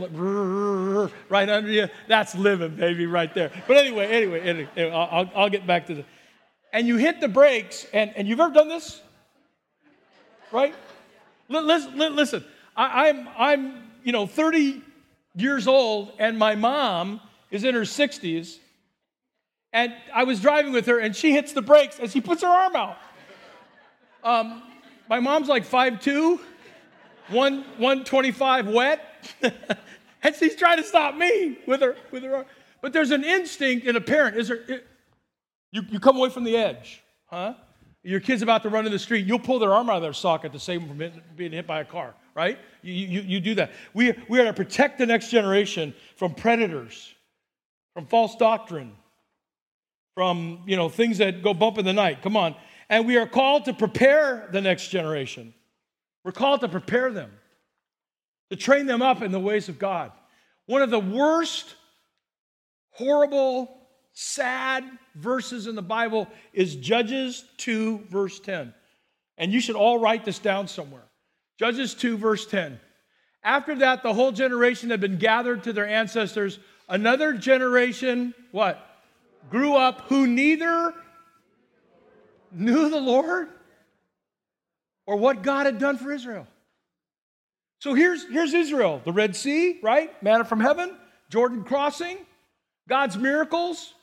right 1.30 1.48
under 1.48 1.70
you, 1.70 1.88
that's 2.08 2.36
living, 2.36 2.76
baby, 2.76 3.06
right 3.06 3.34
there. 3.34 3.52
But 3.68 3.78
anyway, 3.78 4.08
anyway, 4.08 4.42
anyway 4.42 4.92
I'll, 4.92 5.30
I'll 5.36 5.50
get 5.50 5.66
back 5.66 5.86
to 5.88 5.96
the. 5.96 6.06
And 6.74 6.88
you 6.88 6.98
hit 6.98 7.22
the 7.22 7.28
brakes, 7.28 7.86
and, 7.94 8.12
and 8.18 8.28
you've 8.28 8.40
ever 8.40 8.54
done 8.54 8.68
this? 8.68 9.00
Right? 10.52 10.74
Listen, 11.48 12.16
listen 12.16 12.44
I, 12.76 13.10
I'm, 13.10 13.30
I'm, 13.38 13.84
you 14.04 14.12
know, 14.12 14.26
30 14.26 14.82
years 15.36 15.68
old, 15.68 16.14
and 16.18 16.38
my 16.40 16.56
mom 16.56 17.22
is 17.52 17.64
in 17.64 17.76
her 17.76 17.82
60s, 17.82 18.58
and 19.74 19.94
I 20.14 20.24
was 20.24 20.40
driving 20.40 20.72
with 20.72 20.86
her, 20.86 21.00
and 21.00 21.16
she 21.16 21.34
hits 21.34 21.52
the 21.52 21.62
brakes, 21.62 21.98
and 22.00 22.10
she 22.10 22.22
puts 22.22 22.44
her 22.44 22.48
arm 22.48 22.76
out. 22.76 22.98
Um, 24.24 24.62
my 25.10 25.20
mom's 25.20 25.48
like 25.48 25.68
5'2", 25.68 26.40
one, 27.30 27.64
125 27.78 28.68
wet, 28.68 29.02
and 30.24 30.36
she's 30.36 30.56
trying 30.56 30.78
to 30.78 30.84
stop 30.84 31.16
me 31.16 31.58
with 31.66 31.82
her, 31.82 31.96
with 32.12 32.24
her 32.24 32.36
arm. 32.36 32.46
But 32.82 32.94
there's 32.94 33.12
an 33.12 33.24
instinct 33.24 33.88
in 33.88 33.96
a 33.96 34.02
parent. 34.02 34.38
Is 34.38 34.50
there, 34.50 34.62
it, 34.68 34.88
you, 35.72 35.82
you 35.90 36.00
come 36.00 36.18
away 36.18 36.30
from 36.30 36.44
the 36.44 36.56
edge, 36.56 37.02
huh? 37.26 37.56
Your 38.04 38.20
kid's 38.20 38.42
about 38.42 38.64
to 38.64 38.70
run 38.70 38.86
in 38.86 38.92
the 38.92 39.00
street, 39.00 39.26
you'll 39.26 39.40
pull 39.40 39.60
their 39.60 39.74
arm 39.74 39.90
out 39.90 39.96
of 39.96 40.02
their 40.02 40.14
socket 40.14 40.52
to 40.54 40.60
save 40.60 40.88
them 40.88 40.90
from 40.90 41.22
being 41.36 41.52
hit 41.52 41.66
by 41.66 41.80
a 41.80 41.86
car, 41.86 42.14
right? 42.36 42.60
You, 42.82 42.94
you, 42.94 43.22
you 43.22 43.40
do 43.40 43.56
that. 43.56 43.72
We, 43.94 44.14
we 44.28 44.40
are 44.40 44.44
to 44.44 44.54
protect 44.54 45.00
the 45.00 45.06
next 45.06 45.30
generation 45.30 45.96
from 46.18 46.36
predators, 46.36 47.16
from 47.94 48.06
false 48.06 48.36
doctrine, 48.36 48.92
from 50.16 50.64
you 50.66 50.76
know 50.76 50.90
things 50.90 51.18
that 51.18 51.42
go 51.44 51.54
bump 51.54 51.78
in 51.78 51.86
the 51.86 51.94
night. 51.94 52.22
Come 52.22 52.38
on. 52.38 52.56
And 52.90 53.08
we 53.08 53.18
are 53.18 53.28
called 53.28 53.66
to 53.66 53.74
prepare 53.74 54.50
the 54.52 54.62
next 54.62 54.90
generation. 54.90 55.54
We're 56.24 56.32
called 56.32 56.62
to 56.62 56.70
prepare 56.70 57.12
them, 57.12 57.32
to 58.50 58.56
train 58.56 58.86
them 58.86 59.02
up 59.02 59.22
in 59.22 59.32
the 59.32 59.40
ways 59.40 59.70
of 59.70 59.80
God. 59.80 60.12
One 60.66 60.82
of 60.82 60.90
the 60.90 61.00
worst, 61.00 61.76
horrible, 62.92 63.76
sad 64.14 64.86
verses 65.16 65.68
in 65.68 65.76
the 65.76 65.82
Bible 65.82 66.28
is 66.54 66.76
Judges 66.76 67.44
2, 67.58 68.06
verse 68.10 68.40
10. 68.40 68.74
And 69.38 69.52
you 69.52 69.60
should 69.60 69.76
all 69.76 70.00
write 70.00 70.24
this 70.24 70.40
down 70.40 70.68
somewhere. 70.68 71.04
Judges 71.60 71.94
2, 71.96 72.18
verse 72.18 72.46
10. 72.46 72.80
After 73.44 73.76
that, 73.76 74.04
the 74.04 74.14
whole 74.14 74.32
generation 74.32 74.90
had 74.90 75.02
been 75.02 75.18
gathered 75.18 75.64
to 75.64 75.74
their 75.74 75.88
ancestors. 75.88 76.60
Another 76.88 77.34
generation, 77.34 78.34
what? 78.52 78.93
Grew 79.50 79.76
up 79.76 80.02
who 80.08 80.28
neither 80.28 80.94
knew 82.52 82.90
the 82.90 83.00
Lord 83.00 83.50
or 85.06 85.18
what 85.18 85.44
God 85.44 85.66
had 85.66 85.80
done 85.80 85.98
for 85.98 86.12
Israel. 86.12 86.48
So 87.80 87.94
here's, 87.94 88.26
here's 88.30 88.54
Israel 88.54 89.02
the 89.04 89.12
Red 89.12 89.36
Sea, 89.36 89.80
right? 89.82 90.12
Manna 90.24 90.46
from 90.46 90.60
heaven, 90.60 90.96
Jordan 91.30 91.64
crossing, 91.64 92.18
God's 92.88 93.18
miracles, 93.18 93.94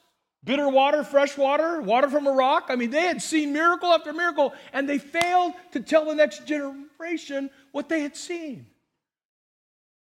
bitter 0.44 0.68
water, 0.68 1.04
fresh 1.04 1.36
water, 1.36 1.80
water 1.80 2.08
from 2.08 2.26
a 2.26 2.32
rock. 2.32 2.66
I 2.68 2.76
mean, 2.76 2.90
they 2.90 3.06
had 3.06 3.22
seen 3.22 3.52
miracle 3.52 3.90
after 3.90 4.12
miracle, 4.12 4.52
and 4.72 4.88
they 4.88 4.98
failed 4.98 5.54
to 5.72 5.80
tell 5.80 6.04
the 6.04 6.14
next 6.14 6.46
generation 6.46 7.50
what 7.72 7.88
they 7.88 8.00
had 8.00 8.16
seen. 8.16 8.66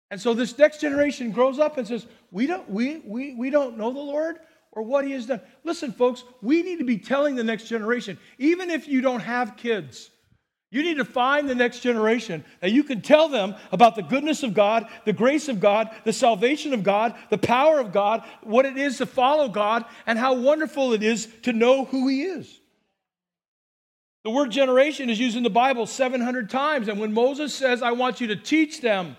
And 0.09 0.19
so 0.19 0.33
this 0.33 0.57
next 0.57 0.81
generation 0.81 1.31
grows 1.31 1.57
up 1.57 1.77
and 1.77 1.87
says, 1.87 2.05
We 2.31 2.45
don't, 2.45 2.69
we, 2.69 2.97
we, 3.05 3.33
we 3.33 3.49
don't 3.49 3.77
know 3.77 3.91
the 3.91 3.99
Lord 3.99 4.39
or 4.71 4.83
what 4.83 5.05
he 5.05 5.11
has 5.11 5.25
done. 5.25 5.41
Listen, 5.63 5.91
folks, 5.91 6.23
we 6.41 6.63
need 6.63 6.79
to 6.79 6.85
be 6.85 6.97
telling 6.97 7.35
the 7.35 7.43
next 7.43 7.65
generation, 7.65 8.17
even 8.37 8.69
if 8.69 8.87
you 8.87 9.01
don't 9.01 9.19
have 9.19 9.57
kids, 9.57 10.09
you 10.71 10.83
need 10.83 10.97
to 10.97 11.05
find 11.05 11.49
the 11.49 11.55
next 11.55 11.81
generation 11.81 12.45
that 12.61 12.71
you 12.71 12.85
can 12.85 13.01
tell 13.01 13.27
them 13.27 13.55
about 13.73 13.95
the 13.95 14.03
goodness 14.03 14.41
of 14.41 14.53
God, 14.53 14.87
the 15.03 15.11
grace 15.11 15.49
of 15.49 15.59
God, 15.59 15.89
the 16.05 16.13
salvation 16.13 16.73
of 16.73 16.81
God, 16.81 17.13
the 17.29 17.37
power 17.37 17.79
of 17.79 17.91
God, 17.91 18.23
what 18.41 18.65
it 18.65 18.77
is 18.77 18.97
to 18.99 19.05
follow 19.05 19.49
God, 19.49 19.83
and 20.05 20.17
how 20.17 20.35
wonderful 20.35 20.93
it 20.93 21.03
is 21.03 21.27
to 21.41 21.51
know 21.51 21.83
who 21.83 22.07
He 22.07 22.23
is. 22.23 22.61
The 24.23 24.29
word 24.29 24.51
generation 24.51 25.09
is 25.09 25.19
used 25.19 25.35
in 25.35 25.43
the 25.43 25.49
Bible 25.49 25.85
700 25.85 26.49
times. 26.49 26.87
And 26.87 26.99
when 26.99 27.13
Moses 27.13 27.53
says, 27.53 27.81
I 27.81 27.91
want 27.91 28.21
you 28.21 28.27
to 28.27 28.35
teach 28.35 28.79
them, 28.79 29.17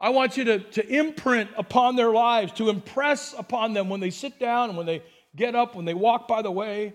I 0.00 0.10
want 0.10 0.36
you 0.36 0.44
to, 0.44 0.58
to 0.58 0.86
imprint 0.86 1.50
upon 1.56 1.96
their 1.96 2.10
lives, 2.10 2.52
to 2.54 2.68
impress 2.70 3.34
upon 3.36 3.72
them 3.72 3.88
when 3.88 4.00
they 4.00 4.10
sit 4.10 4.38
down 4.38 4.68
and 4.68 4.78
when 4.78 4.86
they 4.86 5.02
get 5.34 5.54
up, 5.54 5.74
when 5.74 5.84
they 5.84 5.94
walk 5.94 6.28
by 6.28 6.42
the 6.42 6.50
way. 6.50 6.94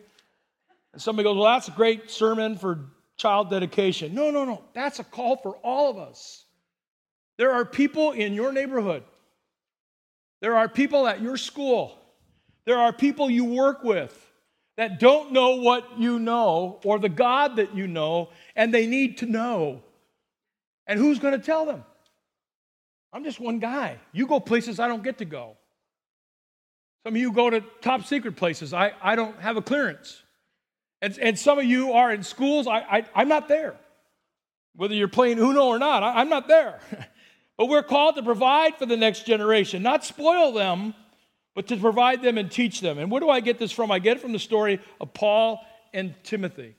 And 0.94 1.02
somebody 1.02 1.26
goes, 1.26 1.36
Well, 1.36 1.52
that's 1.52 1.68
a 1.68 1.72
great 1.72 2.10
sermon 2.10 2.58
for 2.58 2.80
child 3.18 3.50
dedication. 3.50 4.14
No, 4.14 4.32
no, 4.32 4.46
no. 4.46 4.64
That's 4.74 5.00
a 5.00 5.04
call 5.04 5.38
for 5.38 5.58
all 5.58 5.90
of 5.90 5.98
us. 5.98 6.46
There 7.38 7.52
are 7.52 7.66
people 7.66 8.12
in 8.12 8.34
your 8.34 8.52
neighborhood, 8.52 9.04
there 10.42 10.56
are 10.56 10.70
people 10.70 11.08
at 11.08 11.22
your 11.22 11.36
school, 11.36 11.98
there 12.66 12.78
are 12.78 12.94
people 12.94 13.30
you 13.30 13.46
work 13.46 13.84
with 13.84 14.20
that 14.78 15.00
don't 15.00 15.32
know 15.32 15.58
what 15.58 16.00
you 16.00 16.20
know 16.20 16.80
or 16.84 17.00
the 17.00 17.10
God 17.10 17.58
that 17.58 17.76
you 17.76 17.88
know, 17.88 18.30
and 18.56 18.74
they 18.74 18.88
need 18.88 19.18
to 19.20 19.26
know. 19.26 19.84
And 20.88 21.00
who's 21.00 21.20
going 21.20 21.40
to 21.40 21.46
tell 21.46 21.66
them? 21.66 21.84
I'm 23.14 23.24
just 23.24 23.40
one 23.40 23.60
guy. 23.60 24.00
You 24.12 24.26
go 24.26 24.40
places 24.40 24.80
I 24.80 24.88
don't 24.88 25.04
get 25.04 25.20
to 25.20 25.26
go. 25.26 25.56
Some 27.04 27.16
of 27.16 27.22
you 27.22 27.32
go 27.32 27.50
to 27.50 27.62
top 27.82 28.06
secret 28.06 28.36
places. 28.36 28.74
I, 28.74 28.94
I 29.02 29.16
don't 29.16 29.40
have 29.40 29.56
a 29.56 29.62
clearance. 29.62 30.24
And, 31.02 31.18
and 31.20 31.38
some 31.38 31.60
of 31.60 31.66
you 31.66 31.92
are 31.92 32.12
in 32.12 32.24
schools. 32.24 32.66
I, 32.66 32.80
I, 32.80 33.06
I'm 33.14 33.28
not 33.28 33.48
there. 33.48 33.76
Whether 34.76 34.96
you're 34.96 35.08
playing 35.10 35.38
Uno 35.38 35.66
or 35.66 35.78
not, 35.78 36.02
I, 36.02 36.22
I'm 36.22 36.30
not 36.30 36.48
there. 36.48 36.80
but 37.58 37.68
we're 37.68 37.84
called 37.84 38.16
to 38.16 38.24
provide 38.24 38.78
for 38.78 38.86
the 38.86 38.98
next 38.98 39.26
generation, 39.26 39.84
not 39.84 40.04
spoil 40.04 40.52
them, 40.54 40.96
but 41.56 41.68
to 41.68 41.78
provide 41.78 42.24
them 42.24 42.38
and 42.38 42.50
teach 42.50 42.82
them. 42.82 42.98
And 42.98 43.12
where 43.12 43.20
do 43.20 43.30
I 43.30 43.42
get 43.42 43.60
this 43.60 43.72
from? 43.72 43.92
I 43.92 44.00
get 44.00 44.18
it 44.18 44.20
from 44.22 44.32
the 44.32 44.40
story 44.40 44.80
of 45.00 45.14
Paul 45.14 45.64
and 45.94 46.16
Timothy. 46.24 46.76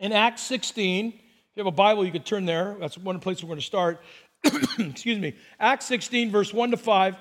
In 0.00 0.12
Acts 0.12 0.42
16, 0.42 1.08
if 1.08 1.14
you 1.54 1.60
have 1.60 1.66
a 1.66 1.70
Bible, 1.76 2.04
you 2.04 2.12
could 2.12 2.26
turn 2.26 2.46
there. 2.46 2.76
That's 2.80 2.98
one 2.98 3.20
place 3.20 3.42
we're 3.42 3.48
going 3.48 3.60
to 3.60 3.64
start. 3.64 4.00
excuse 4.78 5.18
me, 5.18 5.34
Acts 5.58 5.86
16, 5.86 6.30
verse 6.30 6.52
1 6.52 6.72
to 6.72 6.76
5. 6.76 7.16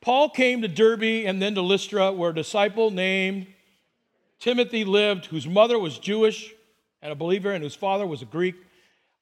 Paul 0.00 0.30
came 0.30 0.62
to 0.62 0.68
Derbe 0.68 1.26
and 1.26 1.40
then 1.40 1.54
to 1.54 1.62
Lystra, 1.62 2.12
where 2.12 2.30
a 2.30 2.34
disciple 2.34 2.90
named 2.90 3.46
Timothy 4.38 4.84
lived, 4.84 5.26
whose 5.26 5.46
mother 5.46 5.78
was 5.78 5.98
Jewish 5.98 6.52
and 7.02 7.12
a 7.12 7.14
believer, 7.14 7.52
and 7.52 7.62
whose 7.62 7.74
father 7.74 8.06
was 8.06 8.22
a 8.22 8.26
Greek. 8.26 8.54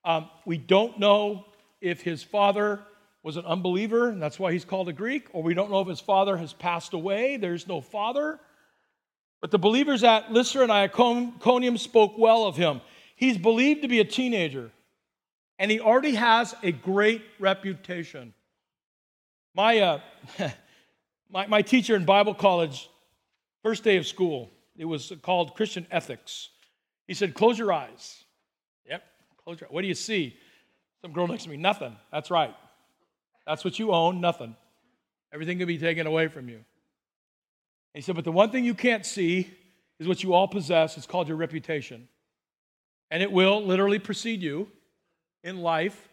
Um, 0.05 0.29
we 0.45 0.59
don't 0.59 0.99
know 0.99 1.47
if 1.81 2.03
his 2.03 2.23
father 2.23 2.81
was 3.23 3.37
an 3.37 3.47
unbeliever, 3.47 4.09
and 4.09 4.21
that's 4.21 4.39
why 4.39 4.53
he's 4.53 4.65
called 4.65 4.89
a 4.89 4.93
Greek, 4.93 5.29
or 5.33 5.43
we 5.43 5.55
don't 5.55 5.71
know 5.71 5.81
if 5.81 5.89
his 5.89 6.01
father 6.01 6.37
has 6.37 6.53
passed 6.53 6.93
away. 6.93 7.37
There's 7.37 7.67
no 7.67 7.81
father. 7.81 8.39
But 9.41 9.51
the 9.51 9.59
believers 9.59 10.05
at 10.05 10.33
Lystra 10.33 10.63
and 10.63 10.73
Iconium 10.73 11.79
spoke 11.79 12.19
well 12.19 12.45
of 12.45 12.57
him. 12.57 12.81
He's 13.17 13.39
believed 13.39 13.83
to 13.83 13.89
be 13.89 14.01
a 14.01 14.05
teenager 14.05 14.71
and 15.59 15.71
he 15.71 15.81
already 15.81 16.15
has 16.15 16.55
a 16.63 16.73
great 16.73 17.23
reputation. 17.39 18.35
My, 19.55 19.79
uh, 19.79 20.01
my, 21.31 21.47
my 21.47 21.63
teacher 21.63 21.95
in 21.95 22.05
Bible 22.05 22.35
college, 22.35 22.89
first 23.63 23.85
day 23.85 23.97
of 23.97 24.07
school, 24.07 24.51
it 24.77 24.85
was 24.85 25.13
called 25.23 25.55
Christian 25.55 25.87
Ethics. 25.91 26.51
He 27.07 27.15
said, 27.15 27.35
Close 27.35 27.59
your 27.59 27.73
eyes. 27.73 28.25
Yep, 28.89 29.05
close 29.45 29.61
your 29.61 29.69
eyes. 29.69 29.73
What 29.73 29.83
do 29.83 29.89
you 29.89 29.95
see? 29.95 30.37
Some 31.03 31.13
girl 31.13 31.29
next 31.29 31.45
to 31.45 31.51
me, 31.51 31.57
nothing. 31.57 31.97
That's 32.11 32.31
right. 32.31 32.55
That's 33.47 33.65
what 33.65 33.79
you 33.79 33.93
own, 33.93 34.21
nothing. 34.21 34.57
Everything 35.33 35.59
can 35.59 35.67
be 35.67 35.79
taken 35.79 36.07
away 36.07 36.29
from 36.29 36.49
you. 36.49 36.57
And 36.57 36.65
he 37.95 38.01
said, 38.01 38.17
But 38.17 38.25
the 38.25 38.33
one 38.33 38.51
thing 38.51 38.65
you 38.65 38.75
can't 38.75 39.07
see 39.07 39.51
is 40.01 40.09
what 40.09 40.23
you 40.23 40.33
all 40.35 40.49
possess. 40.49 40.97
It's 40.97 41.07
called 41.07 41.29
your 41.29 41.37
reputation. 41.37 42.09
And 43.11 43.23
it 43.23 43.31
will 43.31 43.65
literally 43.65 43.99
precede 43.99 44.43
you 44.43 44.69
in 45.45 45.59
life 45.59 46.09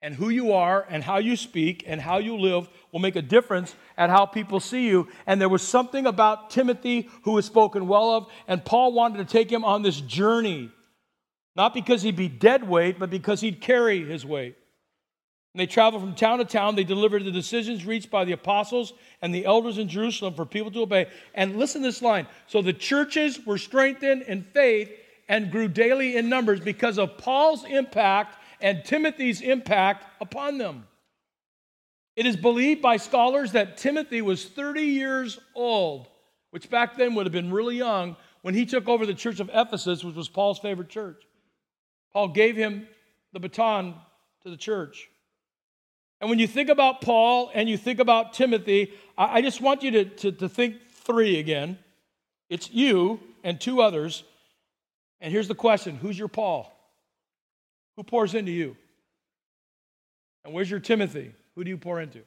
and 0.00 0.14
who 0.14 0.28
you 0.28 0.52
are 0.52 0.86
and 0.88 1.02
how 1.02 1.18
you 1.18 1.36
speak 1.36 1.82
and 1.86 2.00
how 2.00 2.18
you 2.18 2.38
live 2.38 2.68
will 2.92 3.00
make 3.00 3.16
a 3.16 3.22
difference 3.22 3.74
at 3.96 4.08
how 4.08 4.24
people 4.24 4.60
see 4.60 4.86
you. 4.86 5.08
And 5.26 5.40
there 5.40 5.48
was 5.48 5.66
something 5.66 6.06
about 6.06 6.50
Timothy 6.50 7.10
who 7.22 7.32
was 7.32 7.44
spoken 7.44 7.88
well 7.88 8.12
of, 8.12 8.26
and 8.46 8.64
Paul 8.64 8.92
wanted 8.92 9.18
to 9.18 9.24
take 9.24 9.50
him 9.50 9.64
on 9.64 9.82
this 9.82 10.00
journey, 10.00 10.70
not 11.56 11.74
because 11.74 12.02
he'd 12.02 12.16
be 12.16 12.28
dead 12.28 12.66
weight, 12.66 12.98
but 12.98 13.10
because 13.10 13.40
he'd 13.40 13.60
carry 13.60 14.04
his 14.04 14.24
weight. 14.24 14.56
And 15.54 15.60
they 15.60 15.66
traveled 15.66 16.02
from 16.02 16.14
town 16.14 16.38
to 16.38 16.44
town. 16.44 16.76
They 16.76 16.84
delivered 16.84 17.24
the 17.24 17.32
decisions 17.32 17.84
reached 17.84 18.10
by 18.10 18.24
the 18.24 18.32
apostles 18.32 18.92
and 19.20 19.34
the 19.34 19.46
elders 19.46 19.78
in 19.78 19.88
Jerusalem 19.88 20.34
for 20.34 20.46
people 20.46 20.70
to 20.70 20.82
obey. 20.82 21.08
And 21.34 21.56
listen 21.56 21.82
to 21.82 21.88
this 21.88 22.02
line. 22.02 22.28
So 22.46 22.62
the 22.62 22.72
churches 22.72 23.44
were 23.44 23.58
strengthened 23.58 24.22
in 24.22 24.42
faith 24.42 24.92
and 25.26 25.50
grew 25.50 25.66
daily 25.66 26.16
in 26.16 26.28
numbers 26.28 26.60
because 26.60 26.98
of 26.98 27.18
Paul's 27.18 27.64
impact 27.64 28.37
and 28.60 28.84
Timothy's 28.84 29.40
impact 29.40 30.04
upon 30.20 30.58
them. 30.58 30.86
It 32.16 32.26
is 32.26 32.36
believed 32.36 32.82
by 32.82 32.96
scholars 32.96 33.52
that 33.52 33.76
Timothy 33.76 34.22
was 34.22 34.44
30 34.44 34.82
years 34.82 35.38
old, 35.54 36.08
which 36.50 36.68
back 36.68 36.96
then 36.96 37.14
would 37.14 37.26
have 37.26 37.32
been 37.32 37.52
really 37.52 37.76
young, 37.76 38.16
when 38.42 38.54
he 38.54 38.66
took 38.66 38.88
over 38.88 39.06
the 39.06 39.14
church 39.14 39.40
of 39.40 39.50
Ephesus, 39.52 40.02
which 40.02 40.16
was 40.16 40.28
Paul's 40.28 40.58
favorite 40.58 40.88
church. 40.88 41.22
Paul 42.12 42.28
gave 42.28 42.56
him 42.56 42.88
the 43.32 43.40
baton 43.40 43.94
to 44.42 44.50
the 44.50 44.56
church. 44.56 45.08
And 46.20 46.28
when 46.28 46.38
you 46.38 46.46
think 46.46 46.68
about 46.68 47.00
Paul 47.00 47.50
and 47.54 47.68
you 47.68 47.76
think 47.76 48.00
about 48.00 48.32
Timothy, 48.32 48.92
I, 49.16 49.40
just 49.40 49.60
want 49.60 49.82
you 49.82 49.90
to, 49.92 50.04
to, 50.04 50.32
to 50.32 50.48
think 50.48 50.76
three 50.90 51.38
again. 51.38 51.78
It's 52.48 52.70
you 52.70 53.20
and 53.44 53.60
two 53.60 53.80
others. 53.80 54.24
And 55.20 55.32
here's 55.32 55.48
the 55.48 55.54
question 55.54 55.96
Who's 55.96 56.18
your 56.18 56.28
Paul? 56.28 56.72
Who 57.98 58.04
pours 58.04 58.36
into 58.36 58.52
you? 58.52 58.76
And 60.44 60.54
where's 60.54 60.70
your 60.70 60.78
Timothy? 60.78 61.32
Who 61.56 61.64
do 61.64 61.68
you 61.68 61.76
pour 61.76 62.00
into? 62.00 62.20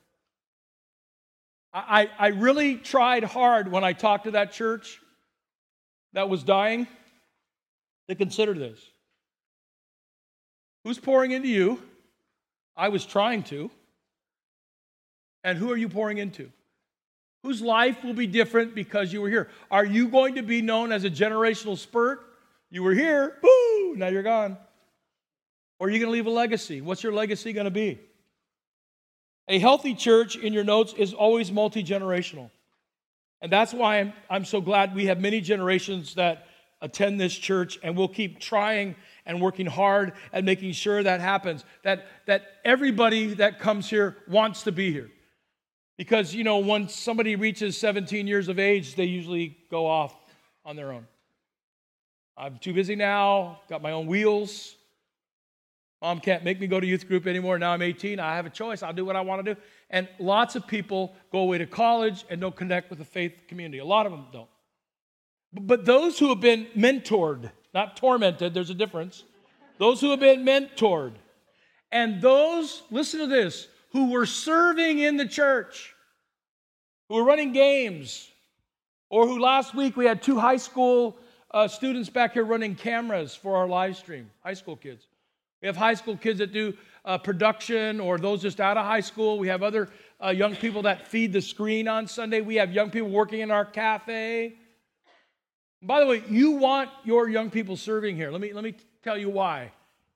I, 1.74 2.10
I 2.20 2.28
really 2.28 2.76
tried 2.76 3.24
hard 3.24 3.72
when 3.72 3.82
I 3.82 3.94
talked 3.94 4.26
to 4.26 4.32
that 4.32 4.52
church 4.52 5.00
that 6.12 6.28
was 6.28 6.44
dying 6.44 6.88
to 8.10 8.16
consider 8.16 8.54
this. 8.54 8.82
Who's 10.84 11.00
pouring 11.00 11.32
into 11.32 11.48
you? 11.48 11.82
I 12.76 12.90
was 12.90 13.06
trying 13.06 13.44
to. 13.44 13.72
And 15.46 15.58
who 15.58 15.72
are 15.72 15.78
you 15.78 15.88
pouring 15.88 16.18
into? 16.18 16.52
Whose 17.44 17.62
life 17.62 18.04
will 18.04 18.14
be 18.14 18.28
different 18.28 18.76
because 18.76 19.14
you 19.14 19.22
were 19.22 19.30
here? 19.30 19.48
Are 19.72 19.86
you 19.86 20.10
going 20.10 20.36
to 20.36 20.42
be 20.42 20.62
known 20.62 20.92
as 20.92 21.06
a 21.06 21.10
generational 21.10 21.78
spurt? 21.78 22.26
You 22.70 22.84
were 22.84 22.94
here, 22.94 23.38
boo, 23.42 23.96
now 23.96 24.08
you're 24.08 24.22
gone. 24.22 24.58
Or 25.82 25.88
are 25.88 25.90
you 25.90 25.98
going 25.98 26.10
to 26.10 26.14
leave 26.14 26.28
a 26.28 26.30
legacy? 26.30 26.80
What's 26.80 27.02
your 27.02 27.12
legacy 27.12 27.54
going 27.54 27.66
to 27.66 27.72
be? 27.72 28.00
A 29.48 29.58
healthy 29.58 29.96
church 29.96 30.36
in 30.36 30.54
your 30.54 30.64
notes 30.64 30.94
is 30.96 31.12
always 31.12 31.52
multi 31.52 31.84
generational. 31.84 32.52
And 33.42 33.52
that's 33.52 33.74
why 33.74 33.98
I'm, 33.98 34.14
I'm 34.30 34.46
so 34.46 34.62
glad 34.62 34.94
we 34.94 35.08
have 35.08 35.20
many 35.20 35.42
generations 35.42 36.14
that 36.14 36.46
attend 36.82 37.20
this 37.20 37.34
church, 37.34 37.80
and 37.82 37.98
we'll 37.98 38.10
keep 38.10 38.40
trying 38.40 38.96
and 39.26 39.42
working 39.42 39.66
hard 39.66 40.14
at 40.32 40.44
making 40.44 40.74
sure 40.74 41.02
that 41.02 41.20
happens. 41.20 41.66
That, 41.84 42.06
that 42.28 42.44
everybody 42.64 43.34
that 43.34 43.60
comes 43.60 43.90
here 43.90 44.18
wants 44.28 44.62
to 44.66 44.72
be 44.72 44.92
here. 44.92 45.10
Because, 45.98 46.32
you 46.36 46.44
know, 46.44 46.58
once 46.58 46.94
somebody 46.94 47.36
reaches 47.36 47.76
17 47.76 48.28
years 48.28 48.50
of 48.50 48.60
age, 48.60 48.94
they 48.94 49.06
usually 49.06 49.58
go 49.72 49.88
off 49.88 50.16
on 50.64 50.76
their 50.76 50.92
own. 50.92 51.08
I'm 52.38 52.60
too 52.60 52.74
busy 52.76 52.96
now, 52.96 53.62
got 53.68 53.82
my 53.82 53.94
own 53.94 54.06
wheels. 54.06 54.76
Mom 56.02 56.20
can't 56.20 56.44
make 56.44 56.60
me 56.60 56.66
go 56.66 56.80
to 56.80 56.88
youth 56.88 57.08
group 57.08 57.28
anymore. 57.28 57.60
Now 57.60 57.72
I'm 57.72 57.82
18. 57.82 58.20
I 58.20 58.36
have 58.36 58.48
a 58.48 58.50
choice. 58.50 58.82
I'll 58.82 58.94
do 58.94 59.06
what 59.06 59.16
I 59.16 59.22
want 59.22 59.46
to 59.46 59.54
do. 59.54 59.62
And 59.92 60.08
lots 60.20 60.56
of 60.56 60.66
people 60.66 61.14
go 61.32 61.40
away 61.40 61.60
to 61.60 61.68
college 61.68 62.26
and 62.30 62.42
don't 62.42 62.56
connect 62.56 62.90
with 62.90 62.98
the 62.98 63.06
faith 63.06 63.44
community. 63.48 63.78
A 63.78 63.86
lot 63.86 64.08
of 64.08 64.12
them 64.12 64.26
don't. 64.34 64.50
But 65.54 65.86
those 65.86 66.18
who 66.18 66.30
have 66.30 66.40
been 66.40 66.66
mentored, 66.76 67.52
not 67.74 67.98
tormented, 67.98 68.54
there's 68.54 68.70
a 68.72 68.76
difference. 68.76 69.24
Those 69.78 70.02
who 70.02 70.10
have 70.12 70.20
been 70.20 70.44
mentored, 70.44 71.14
and 71.92 72.22
those, 72.22 72.84
listen 72.90 73.20
to 73.20 73.28
this, 73.28 73.68
who 73.92 74.12
were 74.12 74.26
serving 74.26 75.00
in 75.00 75.18
the 75.18 75.28
church, 75.28 75.94
who 77.10 77.16
were 77.16 77.24
running 77.24 77.52
games, 77.52 78.30
or 79.10 79.28
who 79.28 79.40
last 79.40 79.76
week 79.76 79.98
we 79.98 80.06
had 80.06 80.22
two 80.22 80.40
high 80.40 80.58
school 80.58 81.18
uh, 81.52 81.68
students 81.68 82.10
back 82.10 82.34
here 82.34 82.46
running 82.46 82.76
cameras 82.76 83.36
for 83.36 83.58
our 83.58 83.68
live 83.68 83.98
stream, 83.98 84.32
high 84.44 84.54
school 84.54 84.78
kids. 84.78 85.06
We 85.62 85.68
have 85.68 85.78
high 85.78 85.94
school 85.94 86.18
kids 86.18 86.40
that 86.40 86.52
do 86.52 86.74
uh, 87.06 87.18
production 87.18 88.00
or 88.00 88.18
those 88.18 88.42
just 88.42 88.60
out 88.60 88.78
of 88.78 88.86
high 88.86 89.02
school. 89.02 89.38
We 89.38 89.48
have 89.48 89.64
other 89.64 89.90
uh, 90.24 90.30
young 90.30 90.56
people 90.56 90.84
that 90.84 91.08
feed 91.08 91.34
the 91.34 91.42
screen 91.42 91.88
on 91.88 92.08
Sunday. 92.08 92.42
We 92.42 92.56
have 92.56 92.72
young 92.72 92.90
people 92.90 93.10
working 93.10 93.42
in 93.42 93.52
our 93.52 93.66
cafe. 93.66 94.56
By 95.82 96.00
the 96.00 96.08
way, 96.08 96.24
you 96.30 96.52
want 96.52 96.90
your 97.04 97.28
young 97.30 97.50
people 97.50 97.76
serving 97.76 98.16
here. 98.16 98.32
Let 98.32 98.42
me, 98.42 98.54
let 98.54 98.64
me 98.64 98.76
tell 99.04 99.18
you 99.18 99.30
why. 99.30 99.72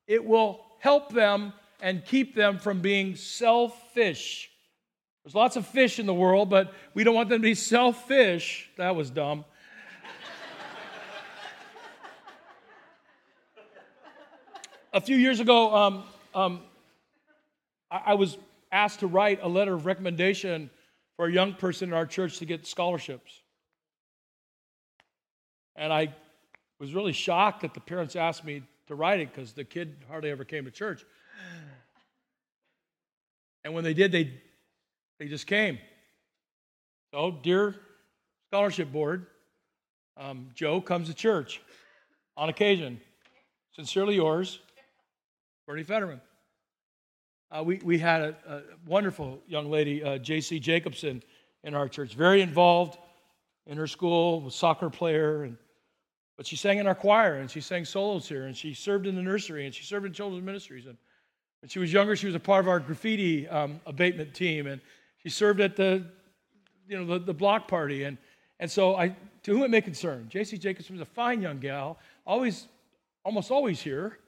It 0.08 0.24
will 0.24 0.62
help 0.80 1.12
them 1.12 1.54
and 1.82 2.06
keep 2.06 2.36
them 2.36 2.60
from 2.60 2.82
being 2.82 3.16
selfish. 3.16 4.52
There's 5.24 5.36
lots 5.36 5.56
of 5.56 5.66
fish 5.66 6.00
in 6.00 6.06
the 6.06 6.14
world, 6.14 6.50
but 6.52 6.74
we 6.94 7.04
don't 7.04 7.16
want 7.16 7.30
them 7.30 7.42
to 7.42 7.44
be 7.44 7.56
selfish. 7.56 8.70
That 8.78 8.96
was 8.96 9.10
dumb. 9.10 9.46
A 14.96 15.02
few 15.02 15.18
years 15.18 15.42
ago, 15.42 15.76
um, 15.76 16.04
um, 16.34 16.62
I, 17.92 18.02
I 18.08 18.14
was 18.14 18.38
asked 18.72 19.02
to 19.02 19.08
write 19.08 19.40
a 19.44 19.48
letter 19.48 19.74
of 19.74 19.86
recommendation 19.86 20.70
for 21.18 21.28
a 21.28 21.32
young 21.32 21.54
person 21.54 21.90
in 21.90 21.94
our 21.94 22.06
church 22.06 22.40
to 22.40 22.46
get 22.46 22.66
scholarships. 22.66 23.42
And 25.76 25.92
I 25.92 26.16
was 26.80 26.94
really 26.94 27.12
shocked 27.12 27.62
that 27.62 27.74
the 27.74 27.82
parents 27.82 28.16
asked 28.16 28.46
me 28.46 28.64
to 28.88 28.96
write 28.96 29.20
it 29.20 29.34
because 29.34 29.52
the 29.52 29.66
kid 29.66 29.98
hardly 30.08 30.32
ever 30.32 30.46
came 30.46 30.64
to 30.64 30.72
church. 30.72 31.06
And 33.66 33.74
when 33.74 33.84
they 33.84 33.94
did, 33.94 34.14
they, 34.14 34.32
they 35.20 35.28
just 35.28 35.46
came. 35.46 35.78
So, 37.14 37.32
dear 37.44 37.76
scholarship 38.50 38.94
board, 38.94 39.26
um, 40.16 40.52
Joe 40.56 40.80
comes 40.80 41.10
to 41.10 41.14
church 41.14 41.62
on 42.38 42.48
occasion. 42.48 43.02
Sincerely 43.76 44.16
yours, 44.16 44.60
Bernie 45.68 45.84
Fetterman. 45.84 46.22
Uh, 47.50 47.64
we, 47.64 47.80
we 47.84 47.98
had 47.98 48.22
a, 48.22 48.36
a 48.48 48.62
wonderful 48.86 49.40
young 49.48 49.72
lady, 49.72 50.04
uh, 50.04 50.20
J.C. 50.20 50.60
Jacobson, 50.60 51.24
in 51.64 51.74
our 51.74 51.88
church, 51.88 52.14
very 52.14 52.42
involved 52.42 53.00
in 53.66 53.76
her 53.78 53.88
school, 53.88 54.42
was 54.42 54.54
soccer 54.54 54.92
player, 54.92 55.44
and 55.44 55.58
but 56.38 56.46
she 56.46 56.56
sang 56.56 56.80
in 56.80 56.86
our 56.86 56.96
choir 56.96 57.36
and 57.36 57.50
she 57.50 57.62
sang 57.62 57.86
solos 57.86 58.28
here 58.28 58.46
and 58.46 58.58
she 58.58 58.74
served 58.74 59.08
in 59.08 59.16
the 59.16 59.22
nursery 59.22 59.66
and 59.66 59.74
she 59.74 59.86
served 59.86 60.06
in 60.06 60.12
children's 60.12 60.46
ministries. 60.46 60.86
And 60.86 60.98
when 61.62 61.70
she 61.70 61.80
was 61.80 61.94
younger, 61.94 62.14
she 62.18 62.26
was 62.26 62.36
a 62.36 62.42
part 62.42 62.60
of 62.60 62.68
our 62.68 62.78
graffiti 62.78 63.48
um, 63.48 63.80
abatement 63.86 64.34
team 64.34 64.68
and 64.68 64.82
she 65.24 65.30
served 65.30 65.62
at 65.62 65.78
the, 65.78 66.04
you 66.90 66.98
know, 66.98 67.06
the, 67.06 67.20
the 67.26 67.34
block 67.34 67.70
party. 67.70 68.04
And, 68.04 68.18
and 68.60 68.70
so 68.70 68.98
I, 68.98 69.16
to 69.44 69.52
whom 69.54 69.64
it 69.64 69.70
may 69.70 69.80
concern, 69.80 70.28
J.C. 70.28 70.58
Jacobson 70.58 70.96
was 70.96 71.02
a 71.02 71.10
fine 71.10 71.42
young 71.42 71.60
gal, 71.60 72.00
always, 72.28 72.68
almost 73.24 73.50
always 73.50 73.80
here 73.80 74.20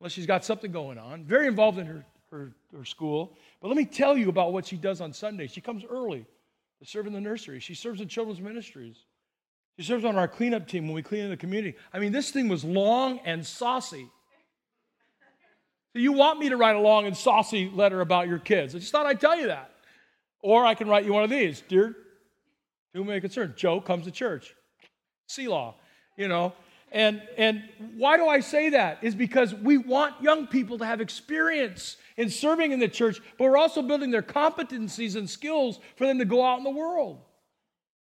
unless 0.00 0.12
she's 0.12 0.26
got 0.26 0.44
something 0.44 0.72
going 0.72 0.98
on. 0.98 1.24
Very 1.24 1.46
involved 1.46 1.78
in 1.78 1.86
her, 1.86 2.04
her, 2.30 2.52
her 2.76 2.84
school. 2.84 3.36
But 3.60 3.68
let 3.68 3.76
me 3.76 3.84
tell 3.84 4.16
you 4.16 4.28
about 4.28 4.52
what 4.52 4.66
she 4.66 4.76
does 4.76 5.00
on 5.00 5.12
Sunday. 5.12 5.46
She 5.46 5.60
comes 5.60 5.84
early 5.88 6.26
to 6.80 6.86
serve 6.86 7.06
in 7.06 7.12
the 7.12 7.20
nursery, 7.20 7.60
she 7.60 7.74
serves 7.74 8.00
in 8.00 8.08
children's 8.08 8.40
ministries. 8.40 8.96
She 9.78 9.84
serves 9.84 10.06
on 10.06 10.16
our 10.16 10.26
cleanup 10.26 10.66
team 10.68 10.86
when 10.86 10.94
we 10.94 11.02
clean 11.02 11.24
in 11.24 11.30
the 11.30 11.36
community. 11.36 11.76
I 11.92 11.98
mean, 11.98 12.10
this 12.10 12.30
thing 12.30 12.48
was 12.48 12.64
long 12.64 13.18
and 13.26 13.46
saucy. 13.46 14.08
So 15.92 15.98
you 15.98 16.12
want 16.12 16.38
me 16.38 16.48
to 16.48 16.56
write 16.56 16.76
a 16.76 16.80
long 16.80 17.06
and 17.06 17.16
saucy 17.16 17.70
letter 17.72 18.00
about 18.00 18.26
your 18.26 18.38
kids. 18.38 18.74
I 18.74 18.78
just 18.78 18.90
thought 18.90 19.06
I'd 19.06 19.20
tell 19.20 19.38
you 19.38 19.48
that. 19.48 19.70
Or 20.42 20.64
I 20.64 20.74
can 20.74 20.88
write 20.88 21.04
you 21.04 21.12
one 21.12 21.24
of 21.24 21.30
these. 21.30 21.62
Dear, 21.68 21.88
to 21.88 21.96
whom 22.94 23.08
may 23.08 23.20
concern, 23.20 23.52
Joe 23.56 23.80
comes 23.80 24.04
to 24.04 24.10
church. 24.10 24.54
Selah, 25.26 25.74
you 26.16 26.28
know. 26.28 26.54
And, 26.92 27.20
and 27.36 27.62
why 27.96 28.16
do 28.16 28.26
I 28.26 28.40
say 28.40 28.70
that? 28.70 28.98
Is 29.02 29.14
because 29.14 29.54
we 29.54 29.76
want 29.76 30.20
young 30.22 30.46
people 30.46 30.78
to 30.78 30.86
have 30.86 31.00
experience 31.00 31.96
in 32.16 32.30
serving 32.30 32.72
in 32.72 32.78
the 32.78 32.88
church, 32.88 33.20
but 33.38 33.44
we're 33.44 33.56
also 33.56 33.82
building 33.82 34.10
their 34.10 34.22
competencies 34.22 35.16
and 35.16 35.28
skills 35.28 35.80
for 35.96 36.06
them 36.06 36.18
to 36.18 36.24
go 36.24 36.44
out 36.44 36.58
in 36.58 36.64
the 36.64 36.70
world. 36.70 37.16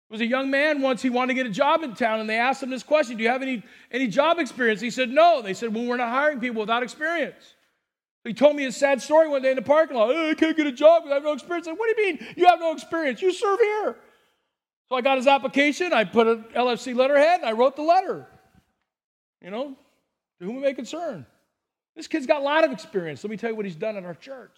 There 0.09 0.15
was 0.15 0.21
a 0.23 0.27
young 0.27 0.51
man 0.51 0.83
once, 0.83 1.03
he 1.03 1.11
wanted 1.11 1.35
to 1.35 1.35
get 1.35 1.47
a 1.47 1.51
job 1.51 1.83
in 1.83 1.95
town, 1.95 2.19
and 2.19 2.29
they 2.29 2.39
asked 2.39 2.63
him 2.63 2.71
this 2.71 2.83
question 2.83 3.17
Do 3.17 3.23
you 3.23 3.29
have 3.29 3.43
any, 3.43 3.63
any 3.93 4.09
job 4.09 4.39
experience? 4.39 4.81
He 4.81 4.91
said, 4.91 5.11
No. 5.11 5.41
They 5.41 5.55
said, 5.55 5.73
Well, 5.73 5.85
we're 5.85 5.97
not 5.97 6.11
hiring 6.11 6.41
people 6.41 6.61
without 6.61 6.83
experience. 6.83 7.55
He 8.25 8.35
told 8.35 8.55
me 8.57 8.67
a 8.67 8.73
sad 8.73 9.01
story 9.01 9.29
one 9.29 9.41
day 9.41 9.51
in 9.51 9.57
the 9.57 9.63
parking 9.63 9.97
lot. 9.97 10.11
Oh, 10.11 10.31
I 10.31 10.35
can't 10.35 10.57
get 10.57 10.67
a 10.67 10.73
job 10.73 11.03
because 11.03 11.13
I 11.13 11.15
have 11.15 11.25
no 11.25 11.33
experience. 11.33 11.67
I 11.67 11.71
said, 11.71 11.79
what 11.79 11.97
do 11.97 12.03
you 12.03 12.09
mean 12.09 12.35
you 12.37 12.47
have 12.47 12.61
no 12.61 12.73
experience? 12.73 13.23
You 13.23 13.33
serve 13.33 13.59
here. 13.59 13.97
So 14.89 14.97
I 14.97 15.01
got 15.01 15.17
his 15.17 15.27
application, 15.27 15.93
I 15.93 16.05
put 16.05 16.27
an 16.27 16.45
LFC 16.55 16.95
letterhead, 16.95 17.41
and 17.41 17.49
I 17.49 17.53
wrote 17.53 17.77
the 17.77 17.83
letter. 17.83 18.27
You 19.43 19.51
know, 19.51 19.77
to 20.39 20.45
whom 20.45 20.59
it 20.59 20.61
may 20.61 20.75
concern. 20.75 21.27
This 21.97 22.07
kid's 22.07 22.27
got 22.27 22.41
a 22.41 22.45
lot 22.45 22.65
of 22.65 22.73
experience. 22.73 23.25
Let 23.25 23.31
me 23.31 23.37
tell 23.37 23.51
you 23.51 23.57
what 23.57 23.65
he's 23.65 23.77
done 23.77 23.97
in 23.97 24.05
our 24.05 24.15
church. 24.15 24.57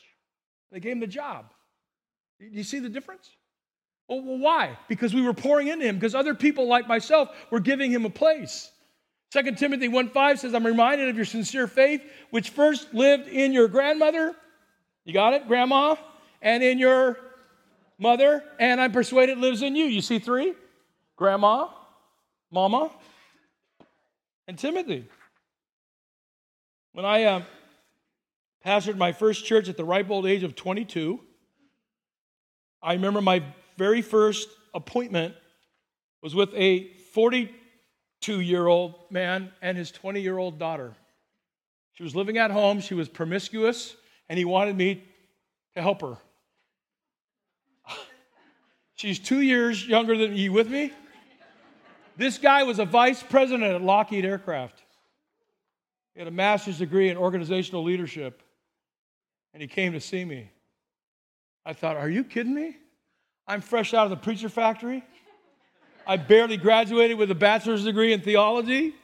They 0.71 0.81
gave 0.81 0.93
him 0.93 1.01
the 1.01 1.07
job. 1.07 1.47
Do 2.41 2.47
you 2.51 2.65
see 2.65 2.79
the 2.79 2.89
difference? 2.89 3.29
Well, 4.09 4.21
why? 4.39 4.79
Because 4.89 5.15
we 5.15 5.23
were 5.23 5.33
pouring 5.33 5.69
into 5.69 5.87
him, 5.87 5.95
because 5.95 6.15
other 6.15 6.35
people 6.35 6.67
like 6.67 6.89
myself 6.89 7.31
were 7.51 7.61
giving 7.61 7.91
him 7.91 8.05
a 8.05 8.11
place. 8.11 8.71
2 9.33 9.53
Timothy 9.53 9.89
1 9.89 10.11
5 10.11 10.41
says, 10.41 10.55
I'm 10.55 10.67
reminded 10.67 11.09
of 11.09 11.17
your 11.17 11.25
sincere 11.25 11.67
faith, 11.67 12.03
which 12.31 12.51
first 12.51 12.93
lived 12.93 13.29
in 13.29 13.53
your 13.53 13.69
grandmother. 13.69 14.35
You 15.05 15.15
got 15.15 15.33
it, 15.35 15.49
grandma? 15.49 15.97
And 16.43 16.63
in 16.63 16.79
your 16.79 17.17
mother, 17.99 18.45
and 18.59 18.81
I'm 18.81 18.93
persuaded 18.93 19.39
lives 19.39 19.63
in 19.63 19.77
you. 19.77 19.87
You 19.87 20.03
see 20.03 20.19
three? 20.19 20.55
Grandma, 21.17 21.69
mama, 22.51 22.91
and 24.53 24.59
Timothy. 24.59 25.07
When 26.93 27.07
I 27.07 27.25
uh, 27.25 27.43
pastored 28.67 28.99
my 28.99 29.13
first 29.13 29.47
church 29.47 29.71
at 29.71 29.79
the 29.79 29.85
ripe 29.85 30.11
old 30.11 30.27
age 30.27 30.43
of 30.43 30.55
22, 30.55 31.19
I 32.83 32.93
remember 32.93 33.23
my 33.23 33.43
very 33.79 34.03
first 34.03 34.51
appointment 34.75 35.35
was 36.23 36.35
with 36.35 36.53
a 36.53 36.93
42 37.15 38.41
year 38.41 38.67
old 38.67 38.97
man 39.09 39.51
and 39.63 39.79
his 39.79 39.91
20 39.91 40.21
year 40.21 40.37
old 40.37 40.59
daughter. 40.59 40.93
She 41.95 42.03
was 42.03 42.15
living 42.15 42.37
at 42.37 42.51
home, 42.51 42.83
she 42.83 42.93
was 42.93 43.09
promiscuous, 43.09 43.97
and 44.29 44.39
he 44.39 44.45
wanted 44.45 44.77
me 44.77 45.03
to 45.77 45.81
help 45.81 46.03
her. 46.03 46.19
She's 48.97 49.19
two 49.19 49.41
years 49.41 49.89
younger 49.89 50.15
than 50.15 50.37
you 50.37 50.53
with 50.53 50.69
me? 50.69 50.93
This 52.17 52.39
guy 52.39 52.63
was 52.65 52.79
a 52.79 52.85
vice 52.85 53.23
president 53.23 53.73
at 53.73 53.83
Lockheed 53.83 54.25
Aircraft. 54.25 54.83
He 56.15 56.21
had 56.21 56.29
a 56.29 56.33
master's 56.33 56.79
degree 56.79 57.09
in 57.09 57.17
organizational 57.17 57.83
leadership, 57.83 58.43
and 59.55 59.63
he 59.63 59.69
came 59.69 59.93
to 59.93 60.01
see 60.01 60.25
me. 60.25 60.51
I 61.65 61.73
thought, 61.73 61.97
Are 61.97 62.11
you 62.11 62.25
kidding 62.25 62.55
me? 62.55 62.77
I'm 63.47 63.61
fresh 63.61 63.95
out 63.95 64.05
of 64.05 64.11
the 64.11 64.17
preacher 64.17 64.49
factory. 64.49 65.03
I 66.07 66.17
barely 66.17 66.57
graduated 66.57 67.17
with 67.17 67.31
a 67.31 67.35
bachelor's 67.35 67.85
degree 67.85 68.13
in 68.13 68.21
theology. 68.21 68.95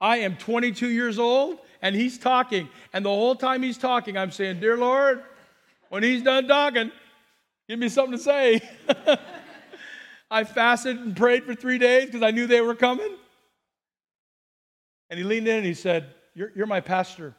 I 0.00 0.18
am 0.18 0.36
22 0.36 0.88
years 0.88 1.18
old, 1.18 1.58
and 1.82 1.94
he's 1.94 2.18
talking. 2.18 2.68
And 2.92 3.04
the 3.04 3.10
whole 3.10 3.34
time 3.34 3.62
he's 3.62 3.78
talking, 3.78 4.16
I'm 4.16 4.30
saying, 4.30 4.60
Dear 4.60 4.76
Lord, 4.76 5.22
when 5.88 6.02
he's 6.02 6.22
done 6.22 6.46
talking, 6.46 6.92
give 7.68 7.78
me 7.78 7.88
something 7.88 8.18
to 8.18 8.22
say. 8.22 8.60
I 10.34 10.42
fasted 10.42 10.98
and 10.98 11.16
prayed 11.16 11.44
for 11.44 11.54
three 11.54 11.78
days 11.78 12.06
because 12.06 12.22
I 12.22 12.32
knew 12.32 12.48
they 12.48 12.60
were 12.60 12.74
coming. 12.74 13.14
And 15.08 15.16
he 15.16 15.22
leaned 15.22 15.46
in 15.46 15.58
and 15.58 15.64
he 15.64 15.74
said, 15.74 16.12
you're, 16.34 16.50
you're 16.56 16.66
my 16.66 16.80
pastor. 16.80 17.36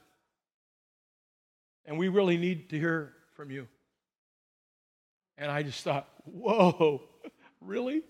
And 1.84 2.00
we 2.00 2.08
really 2.08 2.38
need 2.38 2.70
to 2.70 2.80
hear 2.80 3.12
from 3.36 3.52
you. 3.52 3.68
And 5.38 5.52
I 5.52 5.62
just 5.62 5.84
thought, 5.84 6.08
whoa, 6.24 7.02
really? 7.60 8.02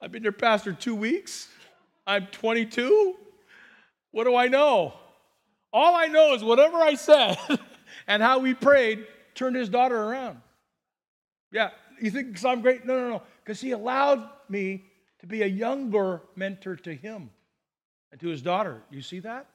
I've 0.00 0.12
been 0.12 0.22
your 0.22 0.30
pastor 0.30 0.72
two 0.72 0.94
weeks. 0.94 1.48
I'm 2.06 2.28
22. 2.28 3.16
What 4.12 4.24
do 4.24 4.36
I 4.36 4.46
know? 4.46 4.94
All 5.72 5.96
I 5.96 6.06
know 6.06 6.34
is 6.34 6.44
whatever 6.44 6.76
I 6.76 6.94
said 6.94 7.36
and 8.06 8.22
how 8.22 8.38
we 8.38 8.54
prayed 8.54 9.08
turned 9.34 9.56
his 9.56 9.68
daughter 9.68 10.00
around. 10.00 10.40
Yeah, 11.50 11.70
you 12.00 12.12
think 12.12 12.44
I'm 12.44 12.60
great? 12.60 12.86
No, 12.86 12.96
no, 12.96 13.08
no. 13.08 13.22
Because 13.44 13.60
he 13.60 13.72
allowed 13.72 14.28
me 14.48 14.84
to 15.20 15.26
be 15.26 15.42
a 15.42 15.46
younger 15.46 16.22
mentor 16.34 16.76
to 16.76 16.94
him 16.94 17.30
and 18.10 18.20
to 18.20 18.28
his 18.28 18.42
daughter. 18.42 18.82
You 18.90 19.02
see 19.02 19.20
that? 19.20 19.46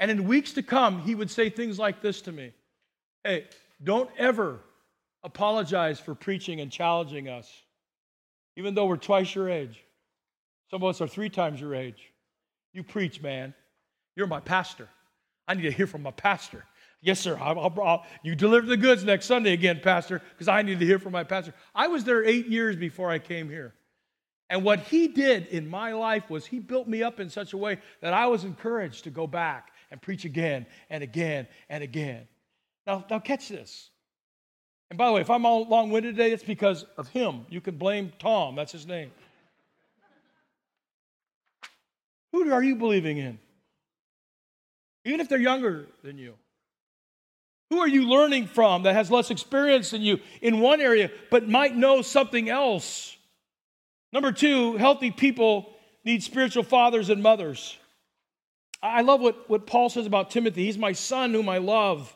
And 0.00 0.10
in 0.10 0.26
weeks 0.26 0.52
to 0.54 0.62
come, 0.62 1.02
he 1.02 1.14
would 1.14 1.30
say 1.30 1.50
things 1.50 1.78
like 1.78 2.00
this 2.00 2.22
to 2.22 2.32
me 2.32 2.52
Hey, 3.24 3.46
don't 3.84 4.10
ever 4.18 4.60
apologize 5.22 6.00
for 6.00 6.14
preaching 6.14 6.60
and 6.60 6.72
challenging 6.72 7.28
us, 7.28 7.48
even 8.56 8.74
though 8.74 8.86
we're 8.86 8.96
twice 8.96 9.34
your 9.34 9.48
age. 9.48 9.84
Some 10.70 10.82
of 10.82 10.88
us 10.88 11.00
are 11.00 11.06
three 11.06 11.28
times 11.28 11.60
your 11.60 11.74
age. 11.74 12.12
You 12.72 12.82
preach, 12.82 13.20
man. 13.20 13.54
You're 14.16 14.26
my 14.26 14.40
pastor. 14.40 14.88
I 15.46 15.54
need 15.54 15.62
to 15.62 15.70
hear 15.70 15.86
from 15.86 16.02
my 16.02 16.10
pastor. 16.10 16.64
Yes, 17.02 17.18
sir. 17.18 17.36
I'll, 17.40 17.58
I'll, 17.58 17.82
I'll, 17.82 18.06
you 18.22 18.36
deliver 18.36 18.66
the 18.66 18.76
goods 18.76 19.02
next 19.02 19.26
Sunday 19.26 19.52
again, 19.52 19.80
Pastor, 19.82 20.22
because 20.30 20.46
I 20.46 20.62
need 20.62 20.78
to 20.78 20.86
hear 20.86 21.00
from 21.00 21.12
my 21.12 21.24
pastor. 21.24 21.52
I 21.74 21.88
was 21.88 22.04
there 22.04 22.24
eight 22.24 22.46
years 22.46 22.76
before 22.76 23.10
I 23.10 23.18
came 23.18 23.50
here. 23.50 23.74
And 24.48 24.62
what 24.62 24.80
he 24.80 25.08
did 25.08 25.48
in 25.48 25.66
my 25.66 25.92
life 25.94 26.30
was 26.30 26.46
he 26.46 26.60
built 26.60 26.86
me 26.86 27.02
up 27.02 27.18
in 27.18 27.28
such 27.28 27.54
a 27.54 27.56
way 27.56 27.78
that 28.02 28.12
I 28.12 28.26
was 28.26 28.44
encouraged 28.44 29.04
to 29.04 29.10
go 29.10 29.26
back 29.26 29.72
and 29.90 30.00
preach 30.00 30.24
again 30.24 30.64
and 30.90 31.02
again 31.02 31.48
and 31.68 31.82
again. 31.82 32.28
Now, 32.86 33.04
now 33.10 33.18
catch 33.18 33.48
this. 33.48 33.90
And 34.90 34.98
by 34.98 35.06
the 35.06 35.12
way, 35.14 35.22
if 35.22 35.30
I'm 35.30 35.44
all 35.44 35.66
long 35.66 35.90
winded 35.90 36.16
today, 36.16 36.32
it's 36.32 36.44
because 36.44 36.84
of 36.96 37.08
him. 37.08 37.46
You 37.48 37.60
can 37.60 37.78
blame 37.78 38.12
Tom, 38.18 38.54
that's 38.54 38.72
his 38.72 38.86
name. 38.86 39.10
Who 42.30 42.52
are 42.52 42.62
you 42.62 42.76
believing 42.76 43.18
in? 43.18 43.38
Even 45.04 45.20
if 45.20 45.28
they're 45.28 45.38
younger 45.38 45.88
than 46.04 46.16
you. 46.16 46.34
Who 47.72 47.80
are 47.80 47.88
you 47.88 48.06
learning 48.06 48.48
from 48.48 48.82
that 48.82 48.92
has 48.92 49.10
less 49.10 49.30
experience 49.30 49.92
than 49.92 50.02
you 50.02 50.20
in 50.42 50.60
one 50.60 50.82
area 50.82 51.10
but 51.30 51.48
might 51.48 51.74
know 51.74 52.02
something 52.02 52.50
else? 52.50 53.16
Number 54.12 54.30
two, 54.30 54.76
healthy 54.76 55.10
people 55.10 55.72
need 56.04 56.22
spiritual 56.22 56.64
fathers 56.64 57.08
and 57.08 57.22
mothers. 57.22 57.78
I 58.82 59.00
love 59.00 59.22
what, 59.22 59.48
what 59.48 59.66
Paul 59.66 59.88
says 59.88 60.04
about 60.04 60.30
Timothy. 60.30 60.66
He's 60.66 60.76
my 60.76 60.92
son 60.92 61.32
whom 61.32 61.48
I 61.48 61.56
love. 61.56 62.14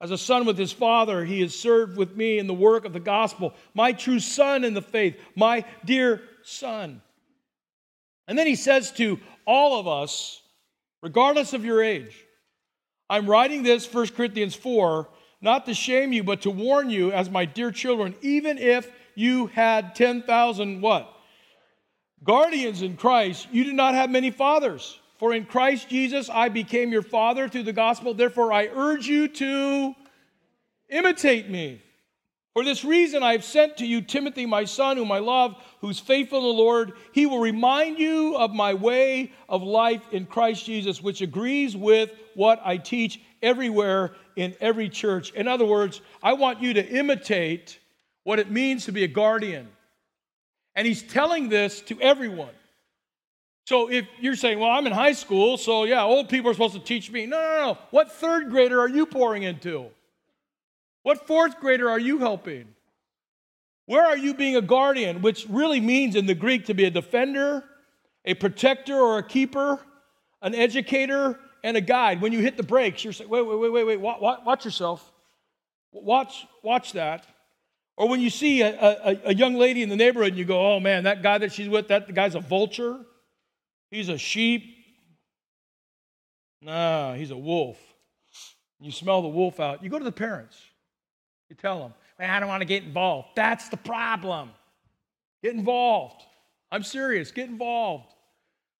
As 0.00 0.12
a 0.12 0.16
son 0.16 0.46
with 0.46 0.56
his 0.56 0.72
father, 0.72 1.26
he 1.26 1.42
has 1.42 1.54
served 1.54 1.98
with 1.98 2.16
me 2.16 2.38
in 2.38 2.46
the 2.46 2.54
work 2.54 2.86
of 2.86 2.94
the 2.94 3.00
gospel. 3.00 3.52
My 3.74 3.92
true 3.92 4.18
son 4.18 4.64
in 4.64 4.72
the 4.72 4.80
faith, 4.80 5.20
my 5.36 5.66
dear 5.84 6.22
son. 6.42 7.02
And 8.26 8.38
then 8.38 8.46
he 8.46 8.56
says 8.56 8.92
to 8.92 9.20
all 9.46 9.78
of 9.78 9.86
us, 9.86 10.40
regardless 11.02 11.52
of 11.52 11.66
your 11.66 11.82
age, 11.82 12.16
I'm 13.10 13.28
writing 13.28 13.64
this, 13.64 13.92
1 13.92 14.08
Corinthians 14.10 14.54
4, 14.54 15.08
not 15.40 15.66
to 15.66 15.74
shame 15.74 16.12
you, 16.12 16.22
but 16.22 16.42
to 16.42 16.50
warn 16.50 16.90
you 16.90 17.10
as 17.10 17.28
my 17.28 17.44
dear 17.44 17.72
children, 17.72 18.14
even 18.22 18.56
if 18.56 18.88
you 19.16 19.48
had 19.48 19.96
10,000 19.96 20.80
what? 20.80 21.12
Guardians 22.22 22.82
in 22.82 22.96
Christ, 22.96 23.48
you 23.50 23.64
do 23.64 23.72
not 23.72 23.94
have 23.94 24.10
many 24.10 24.30
fathers. 24.30 25.00
For 25.18 25.34
in 25.34 25.44
Christ 25.44 25.88
Jesus 25.88 26.30
I 26.30 26.50
became 26.50 26.92
your 26.92 27.02
father 27.02 27.48
through 27.48 27.64
the 27.64 27.72
gospel. 27.72 28.14
Therefore, 28.14 28.52
I 28.52 28.68
urge 28.68 29.06
you 29.08 29.26
to 29.26 29.94
imitate 30.88 31.50
me. 31.50 31.82
For 32.54 32.64
this 32.64 32.84
reason, 32.84 33.22
I 33.22 33.32
have 33.32 33.44
sent 33.44 33.76
to 33.76 33.86
you 33.86 34.00
Timothy, 34.00 34.44
my 34.44 34.64
son, 34.64 34.96
whom 34.96 35.12
I 35.12 35.20
love, 35.20 35.54
who's 35.80 36.00
faithful 36.00 36.38
in 36.38 36.44
the 36.44 36.62
Lord. 36.62 36.92
He 37.12 37.26
will 37.26 37.38
remind 37.38 37.98
you 37.98 38.36
of 38.36 38.52
my 38.52 38.74
way 38.74 39.32
of 39.48 39.62
life 39.62 40.02
in 40.10 40.26
Christ 40.26 40.66
Jesus, 40.66 41.00
which 41.00 41.20
agrees 41.20 41.76
with 41.76 42.10
what 42.34 42.60
I 42.64 42.76
teach 42.76 43.20
everywhere 43.40 44.12
in 44.34 44.56
every 44.60 44.88
church. 44.88 45.32
In 45.32 45.46
other 45.46 45.64
words, 45.64 46.00
I 46.22 46.32
want 46.32 46.60
you 46.60 46.74
to 46.74 46.86
imitate 46.86 47.78
what 48.24 48.40
it 48.40 48.50
means 48.50 48.86
to 48.86 48.92
be 48.92 49.04
a 49.04 49.08
guardian. 49.08 49.68
And 50.74 50.86
he's 50.86 51.02
telling 51.02 51.48
this 51.48 51.80
to 51.82 52.00
everyone. 52.00 52.54
So 53.66 53.88
if 53.88 54.06
you're 54.18 54.34
saying, 54.34 54.58
well, 54.58 54.70
I'm 54.70 54.88
in 54.88 54.92
high 54.92 55.12
school, 55.12 55.56
so 55.56 55.84
yeah, 55.84 56.02
old 56.02 56.28
people 56.28 56.50
are 56.50 56.54
supposed 56.54 56.74
to 56.74 56.80
teach 56.80 57.12
me. 57.12 57.26
No, 57.26 57.38
no, 57.38 57.64
no. 57.64 57.78
What 57.90 58.10
third 58.10 58.50
grader 58.50 58.80
are 58.80 58.88
you 58.88 59.06
pouring 59.06 59.44
into? 59.44 59.86
What 61.02 61.26
fourth 61.26 61.58
grader 61.60 61.88
are 61.88 61.98
you 61.98 62.18
helping? 62.18 62.68
Where 63.86 64.04
are 64.04 64.16
you 64.16 64.34
being 64.34 64.56
a 64.56 64.62
guardian, 64.62 65.22
which 65.22 65.46
really 65.48 65.80
means 65.80 66.14
in 66.14 66.26
the 66.26 66.34
Greek 66.34 66.66
to 66.66 66.74
be 66.74 66.84
a 66.84 66.90
defender, 66.90 67.64
a 68.24 68.34
protector, 68.34 68.96
or 68.96 69.18
a 69.18 69.22
keeper, 69.22 69.80
an 70.42 70.54
educator, 70.54 71.38
and 71.62 71.76
a 71.76 71.80
guide. 71.80 72.20
When 72.20 72.32
you 72.32 72.40
hit 72.40 72.56
the 72.56 72.62
brakes, 72.62 73.04
you're 73.04 73.12
saying, 73.12 73.28
wait, 73.28 73.42
wait, 73.42 73.58
wait, 73.58 73.70
wait, 73.70 73.84
wait, 73.84 74.00
watch, 74.00 74.64
yourself. 74.64 75.12
Watch, 75.92 76.46
watch 76.62 76.92
that. 76.92 77.26
Or 77.96 78.08
when 78.08 78.20
you 78.20 78.30
see 78.30 78.62
a, 78.62 78.70
a, 78.80 79.20
a, 79.26 79.34
young 79.34 79.56
lady 79.56 79.82
in 79.82 79.88
the 79.88 79.96
neighborhood 79.96 80.28
and 80.28 80.38
you 80.38 80.44
go, 80.44 80.74
oh 80.74 80.80
man, 80.80 81.04
that 81.04 81.22
guy 81.22 81.38
that 81.38 81.52
she's 81.52 81.68
with, 81.68 81.88
that 81.88 82.14
guy's 82.14 82.34
a 82.34 82.40
vulture. 82.40 82.98
He's 83.90 84.08
a 84.08 84.16
sheep. 84.16 84.74
Nah, 86.62 87.14
he's 87.14 87.30
a 87.30 87.36
wolf. 87.36 87.78
You 88.80 88.92
smell 88.92 89.20
the 89.20 89.28
wolf 89.28 89.60
out. 89.60 89.82
You 89.82 89.90
go 89.90 89.98
to 89.98 90.04
the 90.04 90.12
parents. 90.12 90.58
You 91.50 91.56
tell 91.56 91.80
them, 91.80 91.94
man, 92.18 92.30
I 92.30 92.40
don't 92.40 92.48
want 92.48 92.62
to 92.62 92.66
get 92.66 92.84
involved. 92.84 93.28
That's 93.34 93.68
the 93.68 93.76
problem. 93.76 94.50
Get 95.42 95.54
involved. 95.54 96.22
I'm 96.70 96.84
serious. 96.84 97.32
Get 97.32 97.48
involved. 97.48 98.14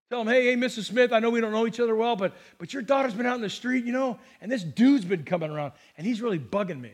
Tell 0.09 0.24
them, 0.24 0.33
hey, 0.33 0.46
hey, 0.46 0.56
Mrs. 0.56 0.87
Smith, 0.87 1.12
I 1.12 1.18
know 1.18 1.30
we 1.30 1.40
don't 1.40 1.52
know 1.52 1.66
each 1.66 1.78
other 1.78 1.94
well, 1.94 2.16
but, 2.16 2.35
but 2.59 2.72
your 2.72 2.83
daughter's 2.83 3.14
been 3.14 3.26
out 3.26 3.37
in 3.37 3.42
the 3.42 3.50
street, 3.50 3.85
you 3.85 3.92
know, 3.92 4.18
and 4.40 4.50
this 4.50 4.64
dude's 4.64 5.04
been 5.04 5.22
coming 5.22 5.52
around, 5.52 5.72
and 5.96 6.06
he's 6.06 6.20
really 6.20 6.38
bugging 6.38 6.80
me. 6.80 6.92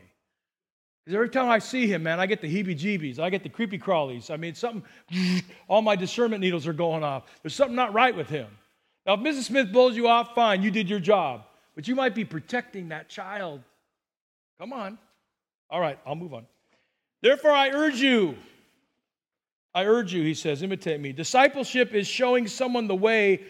Because 1.03 1.15
every 1.15 1.31
time 1.31 1.49
I 1.49 1.59
see 1.59 1.87
him, 1.87 2.03
man, 2.03 2.21
I 2.21 2.27
get 2.27 2.43
the 2.43 2.49
heebie 2.49 2.79
jeebies. 2.79 3.19
I 3.19 3.31
get 3.31 3.43
the 3.43 3.49
creepy 3.49 3.79
crawlies. 3.79 4.31
I 4.31 4.37
mean, 4.37 4.55
something, 4.55 4.83
all 5.69 5.81
my 5.81 5.97
discernment 5.97 6.43
needles 6.43 6.67
are 6.67 6.73
going 6.75 7.05
off. 7.05 7.25
There's 7.43 7.55
something 7.55 7.77
not 7.77 7.95
right 7.95 8.15
with 8.15 8.29
him. 8.29 8.49
Now, 9.07 9.15
if 9.15 9.21
Mrs. 9.21 9.45
Smith 9.45 9.73
blows 9.73 9.97
you 9.97 10.09
off, 10.09 10.35
fine, 10.35 10.62
you 10.62 10.71
did 10.71 10.91
your 10.91 11.01
job. 11.01 11.45
But 11.75 11.87
you 11.87 11.95
might 11.95 12.15
be 12.15 12.25
protecting 12.25 12.89
that 12.89 13.09
child. 13.09 13.62
Come 14.59 14.73
on. 14.73 14.99
All 15.70 15.81
right, 15.81 15.98
I'll 16.07 16.14
move 16.14 16.35
on. 16.35 16.46
Therefore, 17.22 17.50
I 17.50 17.70
urge 17.70 18.00
you, 18.00 18.37
I 19.74 19.85
urge 19.85 20.12
you, 20.12 20.22
he 20.22 20.35
says, 20.35 20.62
imitate 20.62 21.00
me. 21.00 21.12
Discipleship 21.12 21.94
is 21.94 22.07
showing 22.07 22.46
someone 22.46 22.87
the 22.87 22.94
way 22.94 23.42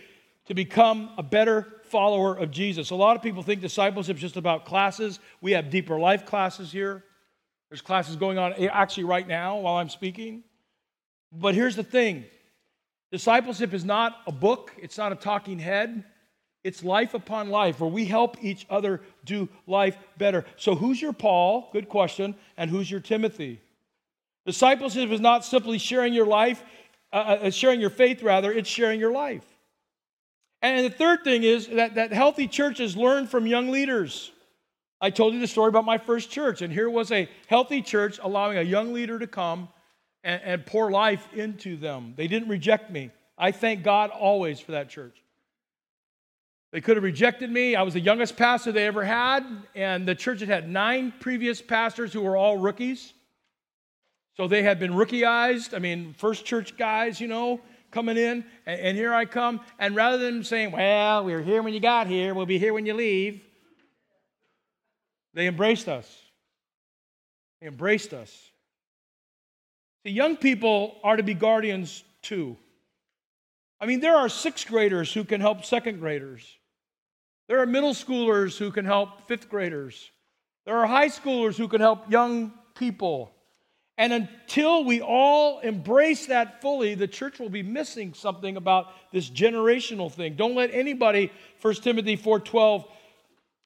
to 0.46 0.55
become 0.55 1.11
a 1.18 1.22
better 1.22 1.66
follower 1.85 2.35
of 2.37 2.50
Jesus. 2.50 2.90
A 2.90 2.94
lot 2.94 3.16
of 3.16 3.22
people 3.22 3.42
think 3.42 3.61
discipleship 3.61 4.16
is 4.16 4.22
just 4.22 4.37
about 4.37 4.64
classes. 4.64 5.20
We 5.40 5.52
have 5.52 5.70
deeper 5.70 5.98
life 5.98 6.24
classes 6.24 6.72
here. 6.72 7.05
There's 7.68 7.83
classes 7.83 8.16
going 8.16 8.38
on 8.38 8.55
eh, 8.55 8.68
actually 8.70 9.05
right 9.05 9.26
now 9.26 9.59
while 9.59 9.76
I'm 9.76 9.88
speaking. 9.88 10.44
But 11.33 11.55
here's 11.55 11.76
the 11.76 11.83
thing 11.83 12.24
discipleship 13.11 13.72
is 13.72 13.85
not 13.85 14.16
a 14.26 14.33
book, 14.33 14.72
it's 14.79 14.98
not 14.98 15.12
a 15.12 15.16
talking 15.16 15.59
head. 15.59 16.05
It's 16.66 16.83
life 16.83 17.14
upon 17.14 17.48
life 17.48 17.79
where 17.79 17.88
we 17.88 18.07
help 18.07 18.42
each 18.42 18.66
other 18.68 19.00
do 19.24 19.48
life 19.68 19.96
better. 20.18 20.44
So, 20.57 20.74
who's 20.74 21.00
your 21.00 21.12
Paul? 21.12 21.68
Good 21.72 21.88
question. 21.88 22.35
And 22.57 22.68
who's 22.68 22.90
your 22.90 22.98
Timothy? 22.98 23.61
Discipleship 24.46 25.11
is 25.11 25.20
not 25.20 25.44
simply 25.44 25.79
sharing 25.79 26.12
your 26.12 26.26
life, 26.26 26.64
uh, 27.12 27.38
uh, 27.42 27.50
sharing 27.50 27.81
your 27.81 27.90
faith, 27.90 28.20
rather, 28.20 28.52
it's 28.52 28.68
sharing 28.68 28.98
your 28.98 29.12
life. 29.12 29.44
And 30.61 30.85
the 30.85 30.90
third 30.90 31.22
thing 31.22 31.44
is 31.44 31.68
that, 31.68 31.94
that 31.94 32.12
healthy 32.12 32.48
churches 32.48 32.96
learn 32.96 33.29
from 33.29 33.46
young 33.46 33.70
leaders. 33.70 34.33
I 35.00 35.11
told 35.11 35.35
you 35.35 35.40
the 35.40 35.46
story 35.46 35.68
about 35.68 35.85
my 35.85 35.98
first 35.98 36.33
church, 36.33 36.62
and 36.62 36.72
here 36.72 36.90
was 36.90 37.12
a 37.12 37.29
healthy 37.46 37.81
church 37.81 38.18
allowing 38.20 38.59
a 38.59 38.62
young 38.62 38.92
leader 38.92 39.20
to 39.20 39.29
come 39.29 39.68
and, 40.24 40.42
and 40.42 40.66
pour 40.66 40.90
life 40.90 41.29
into 41.33 41.76
them. 41.76 42.14
They 42.16 42.26
didn't 42.26 42.48
reject 42.48 42.90
me. 42.90 43.12
I 43.38 43.52
thank 43.52 43.85
God 43.85 44.11
always 44.11 44.59
for 44.59 44.72
that 44.72 44.88
church. 44.88 45.22
They 46.72 46.81
could 46.81 46.96
have 46.96 47.05
rejected 47.05 47.50
me. 47.50 47.76
I 47.76 47.83
was 47.83 47.94
the 47.94 48.00
youngest 48.00 48.37
pastor 48.37 48.72
they 48.72 48.87
ever 48.87 49.05
had, 49.05 49.44
and 49.74 50.07
the 50.07 50.14
church 50.14 50.40
had 50.40 50.48
had 50.48 50.68
nine 50.68 51.12
previous 51.20 51.62
pastors 51.62 52.12
who 52.12 52.20
were 52.20 52.37
all 52.37 52.57
rookies. 52.59 53.12
So 54.37 54.48
they 54.48 54.62
had 54.62 54.79
been 54.79 54.92
rookieized. 54.92 55.74
I 55.74 55.79
mean, 55.79 56.14
first 56.18 56.44
church 56.44 56.76
guys, 56.76 57.20
you 57.20 57.29
know, 57.29 57.61
coming 57.90 58.18
in, 58.18 58.44
and, 58.66 58.81
and 58.81 58.96
here 58.96 59.14
I 59.14 59.24
come. 59.24 59.61
And 59.79 59.94
rather 59.94 60.18
than 60.18 60.44
saying, 60.44 60.72
Well, 60.72 61.24
we 61.24 61.33
were 61.33 61.42
here 61.42 61.62
when 61.62 61.72
you 61.72 61.81
got 61.81 62.07
here, 62.07 62.35
we'll 62.35 62.46
be 62.46 62.59
here 62.59 62.74
when 62.74 62.85
you 62.85 62.94
leave, 62.94 63.40
they 65.33 65.46
embraced 65.46 65.88
us. 65.88 66.22
They 67.61 67.68
embraced 67.68 68.12
us. 68.12 68.50
The 70.05 70.11
young 70.11 70.37
people 70.37 70.98
are 71.02 71.16
to 71.16 71.22
be 71.22 71.35
guardians 71.35 72.05
too. 72.22 72.57
I 73.81 73.87
mean, 73.87 74.01
there 74.01 74.17
are 74.17 74.29
sixth 74.29 74.69
graders 74.69 75.12
who 75.12 75.25
can 75.25 75.41
help 75.41 75.65
second 75.65 76.01
graders. 76.01 76.57
There 77.49 77.61
are 77.61 77.67
middle 77.67 77.93
schoolers 77.93 78.57
who 78.57 78.71
can 78.71 78.85
help 78.85 79.29
fifth 79.29 79.49
graders. 79.49 80.11
There 80.65 80.77
are 80.77 80.87
high 80.87 81.09
schoolers 81.09 81.57
who 81.57 81.69
can 81.69 81.81
help 81.81 82.11
young 82.11 82.53
people. 82.75 83.33
And 83.99 84.12
until 84.12 84.85
we 84.85 85.01
all 85.01 85.61
embrace 85.61 86.27
that 86.27 86.61
fully, 86.61 86.95
the 86.95 87.09
church 87.09 87.39
will 87.39 87.49
be 87.49 87.62
missing 87.62 88.12
something 88.15 88.57
about 88.57 88.89
this 89.12 89.31
generational 89.31 90.12
thing. 90.12 90.35
Don't 90.35 90.55
let 90.55 90.71
anybody, 90.73 91.31
1 91.62 91.75
Timothy 91.83 92.17
4:12, 92.17 92.85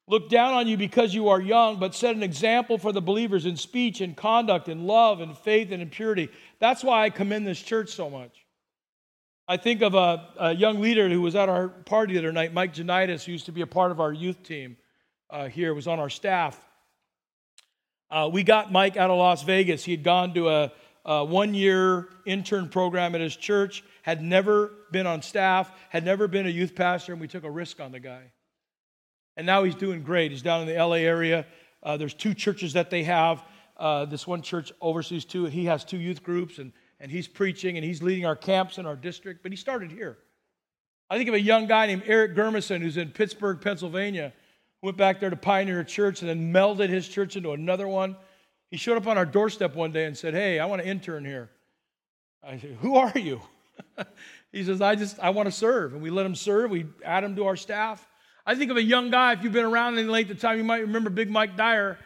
look 0.07 0.29
down 0.29 0.53
on 0.53 0.67
you 0.67 0.77
because 0.77 1.13
you 1.13 1.29
are 1.29 1.41
young, 1.41 1.79
but 1.79 1.95
set 1.95 2.15
an 2.15 2.23
example 2.23 2.77
for 2.77 2.91
the 2.91 3.01
believers 3.01 3.45
in 3.45 3.57
speech 3.57 3.99
and 3.99 4.15
conduct 4.15 4.69
and 4.69 4.87
love 4.87 5.19
and 5.19 5.37
faith 5.37 5.71
and 5.71 5.81
in 5.81 5.89
purity. 5.89 6.29
That's 6.59 6.83
why 6.83 7.03
I 7.03 7.09
commend 7.09 7.45
this 7.45 7.61
church 7.61 7.89
so 7.89 8.09
much. 8.09 8.45
I 9.51 9.57
think 9.57 9.81
of 9.81 9.95
a, 9.95 10.29
a, 10.39 10.55
young 10.55 10.79
leader 10.79 11.09
who 11.09 11.19
was 11.19 11.35
at 11.35 11.49
our 11.49 11.67
party 11.67 12.13
the 12.13 12.19
other 12.19 12.31
night, 12.31 12.53
Mike 12.53 12.73
Janitis, 12.73 13.25
who 13.25 13.33
used 13.33 13.47
to 13.47 13.51
be 13.51 13.59
a 13.59 13.67
part 13.67 13.91
of 13.91 13.99
our 13.99 14.13
youth 14.13 14.41
team 14.43 14.77
uh, 15.29 15.49
here, 15.49 15.73
was 15.73 15.87
on 15.87 15.99
our 15.99 16.09
staff. 16.09 16.57
Uh, 18.09 18.29
we 18.31 18.43
got 18.43 18.71
Mike 18.71 18.95
out 18.95 19.09
of 19.09 19.17
Las 19.17 19.43
Vegas. 19.43 19.83
He 19.83 19.91
had 19.91 20.03
gone 20.03 20.33
to 20.35 20.47
a, 20.47 20.71
a 21.03 21.25
one 21.25 21.53
year 21.53 22.07
intern 22.25 22.69
program 22.69 23.13
at 23.13 23.19
his 23.19 23.35
church, 23.35 23.83
had 24.03 24.23
never 24.23 24.71
been 24.89 25.05
on 25.05 25.21
staff, 25.21 25.69
had 25.89 26.05
never 26.05 26.29
been 26.29 26.45
a 26.45 26.49
youth 26.49 26.73
pastor, 26.73 27.11
and 27.11 27.19
we 27.19 27.27
took 27.27 27.43
a 27.43 27.51
risk 27.51 27.81
on 27.81 27.91
the 27.91 27.99
guy. 27.99 28.31
And 29.35 29.45
now 29.45 29.65
he's 29.65 29.75
doing 29.75 30.01
great. 30.01 30.31
He's 30.31 30.41
down 30.41 30.61
in 30.61 30.67
the 30.73 30.81
LA 30.81 30.99
area. 30.99 31.45
Uh, 31.83 31.97
there's 31.97 32.13
two 32.13 32.33
churches 32.33 32.71
that 32.71 32.89
they 32.89 33.03
have. 33.03 33.43
Uh, 33.75 34.05
this 34.05 34.25
one 34.25 34.43
church 34.43 34.71
oversees 34.79 35.25
two, 35.25 35.43
and 35.43 35.53
he 35.53 35.65
has 35.65 35.83
two 35.83 35.97
youth 35.97 36.23
groups, 36.23 36.57
and 36.57 36.71
and 37.01 37.11
he's 37.11 37.27
preaching 37.27 37.77
and 37.77 37.83
he's 37.83 38.01
leading 38.01 38.25
our 38.25 38.35
camps 38.35 38.77
in 38.77 38.85
our 38.85 38.95
district, 38.95 39.41
but 39.41 39.51
he 39.51 39.57
started 39.57 39.91
here. 39.91 40.17
I 41.09 41.17
think 41.17 41.27
of 41.27 41.35
a 41.35 41.41
young 41.41 41.65
guy 41.65 41.87
named 41.87 42.03
Eric 42.05 42.35
Germison 42.35 42.79
who's 42.79 42.95
in 42.95 43.09
Pittsburgh, 43.09 43.59
Pennsylvania, 43.59 44.31
went 44.81 44.97
back 44.97 45.19
there 45.19 45.31
to 45.31 45.35
pioneer 45.35 45.81
a 45.81 45.85
church 45.85 46.21
and 46.21 46.29
then 46.29 46.53
melded 46.53 46.89
his 46.89 47.07
church 47.07 47.35
into 47.35 47.51
another 47.51 47.87
one. 47.87 48.15
He 48.69 48.77
showed 48.77 48.97
up 48.97 49.07
on 49.07 49.17
our 49.17 49.25
doorstep 49.25 49.75
one 49.75 49.91
day 49.91 50.05
and 50.05 50.15
said, 50.15 50.33
Hey, 50.33 50.59
I 50.59 50.65
want 50.65 50.81
to 50.81 50.87
intern 50.87 51.25
here. 51.25 51.49
I 52.43 52.57
said, 52.57 52.77
Who 52.81 52.95
are 52.95 53.17
you? 53.17 53.41
he 54.51 54.63
says, 54.63 54.79
I 54.79 54.95
just, 54.95 55.19
I 55.19 55.31
want 55.31 55.47
to 55.47 55.51
serve. 55.51 55.93
And 55.93 56.01
we 56.01 56.11
let 56.11 56.25
him 56.25 56.35
serve. 56.35 56.71
We 56.71 56.85
add 57.03 57.23
him 57.23 57.35
to 57.35 57.45
our 57.45 57.57
staff. 57.57 58.07
I 58.45 58.55
think 58.55 58.71
of 58.71 58.77
a 58.77 58.83
young 58.83 59.09
guy, 59.09 59.33
if 59.33 59.43
you've 59.43 59.53
been 59.53 59.65
around 59.65 59.97
any 59.97 60.07
length 60.07 60.31
of 60.31 60.39
time, 60.39 60.57
you 60.57 60.63
might 60.63 60.81
remember 60.81 61.09
Big 61.09 61.29
Mike 61.29 61.57
Dyer. 61.57 61.97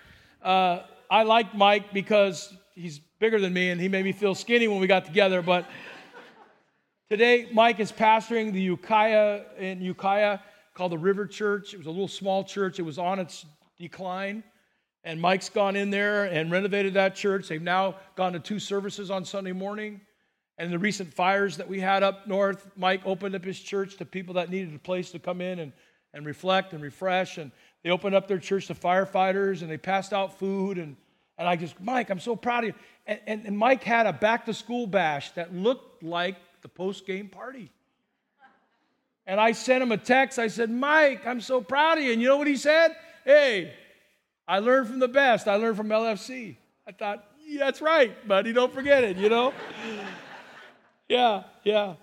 Uh, 0.42 0.80
I 1.10 1.24
like 1.24 1.54
Mike 1.54 1.94
because 1.94 2.54
he's 2.76 3.00
bigger 3.20 3.40
than 3.40 3.54
me, 3.54 3.70
and 3.70 3.80
he 3.80 3.88
made 3.88 4.04
me 4.04 4.12
feel 4.12 4.36
skinny 4.36 4.68
when 4.68 4.80
we 4.80 4.88
got 4.88 5.06
together. 5.06 5.42
But 5.42 5.66
today, 7.10 7.48
Mike 7.52 7.80
is 7.80 7.92
pastoring 7.92 8.54
the 8.54 8.62
Ukiah 8.62 9.42
in 9.58 9.82
Ukiah 9.82 10.40
called 10.74 10.92
the 10.92 10.98
River 10.98 11.26
Church. 11.26 11.74
It 11.74 11.78
was 11.78 11.88
a 11.88 11.92
little 11.92 12.08
small 12.08 12.44
church. 12.44 12.78
It 12.78 12.84
was 12.84 13.00
on 13.00 13.20
its 13.20 13.46
decline. 13.80 14.44
And 15.06 15.22
Mike's 15.22 15.50
gone 15.50 15.76
in 15.76 15.90
there 15.90 16.26
and 16.26 16.52
renovated 16.52 16.96
that 16.96 17.16
church. 17.16 17.48
They've 17.48 17.62
now 17.62 17.96
gone 18.16 18.34
to 18.34 18.40
two 18.40 18.60
services 18.60 19.10
on 19.10 19.24
Sunday 19.24 19.52
morning. 19.52 20.02
And 20.58 20.72
the 20.72 20.80
recent 20.80 21.14
fires 21.14 21.58
that 21.58 21.68
we 21.68 21.80
had 21.80 22.02
up 22.02 22.28
north, 22.28 22.72
Mike 22.76 23.02
opened 23.06 23.36
up 23.36 23.44
his 23.44 23.60
church 23.60 23.98
to 23.98 24.06
people 24.06 24.34
that 24.36 24.50
needed 24.50 24.74
a 24.74 24.80
place 24.80 25.12
to 25.12 25.20
come 25.20 25.42
in 25.42 25.60
and, 25.60 25.74
and 26.14 26.26
reflect 26.26 26.74
and 26.74 26.82
refresh. 26.82 27.38
And 27.38 27.52
they 27.84 27.92
opened 27.92 28.16
up 28.16 28.28
their 28.28 28.40
church 28.40 28.68
to 28.68 28.74
firefighters 28.74 29.62
and 29.62 29.70
they 29.70 29.78
passed 29.78 30.12
out 30.12 30.40
food. 30.40 30.78
And, 30.78 30.96
and 31.38 31.48
I 31.48 31.56
just, 31.56 31.80
Mike, 31.82 32.10
I'm 32.10 32.20
so 32.20 32.36
proud 32.36 32.64
of 32.64 32.70
you. 32.70 32.74
And, 33.06 33.20
and, 33.28 33.46
and 33.46 33.58
Mike 33.58 33.84
had 33.84 34.06
a 34.06 34.14
back 34.14 34.46
to 34.46 34.54
school 34.54 34.88
bash 34.88 35.32
that 35.32 35.54
looked 35.54 36.02
like 36.04 36.38
the 36.62 36.70
post 36.70 37.06
game 37.06 37.28
party. 37.28 37.72
And 39.28 39.40
I 39.40 39.52
sent 39.52 39.82
him 39.82 39.92
a 39.92 39.98
text. 39.98 40.40
I 40.40 40.48
said, 40.48 40.70
Mike, 40.70 41.26
I'm 41.26 41.42
so 41.42 41.60
proud 41.60 41.98
of 41.98 42.04
you. 42.04 42.14
And 42.14 42.22
you 42.22 42.28
know 42.28 42.38
what 42.38 42.48
he 42.48 42.56
said? 42.56 42.96
Hey, 43.26 43.74
I 44.48 44.60
learned 44.60 44.88
from 44.88 45.00
the 45.00 45.08
best. 45.08 45.48
I 45.48 45.56
learned 45.56 45.78
from 45.78 45.90
LFC. 45.90 46.58
I 46.88 46.92
thought, 46.92 47.26
yeah, 47.46 47.66
that's 47.66 47.82
right, 47.82 48.28
buddy. 48.28 48.54
Don't 48.54 48.74
forget 48.74 49.04
it, 49.04 49.18
you 49.18 49.30
know? 49.30 49.54
yeah, 51.10 51.44
yeah. 51.64 51.96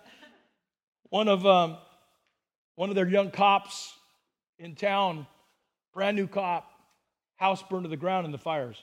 One 1.10 1.28
of, 1.28 1.46
um, 1.46 1.76
one 2.74 2.88
of 2.88 2.96
their 2.96 3.08
young 3.08 3.30
cops 3.30 3.94
in 4.58 4.74
town, 4.74 5.26
brand 5.94 6.16
new 6.16 6.26
cop, 6.26 6.68
house 7.36 7.62
burned 7.62 7.84
to 7.84 7.88
the 7.88 7.96
ground 7.96 8.26
in 8.26 8.32
the 8.32 8.38
fires 8.38 8.82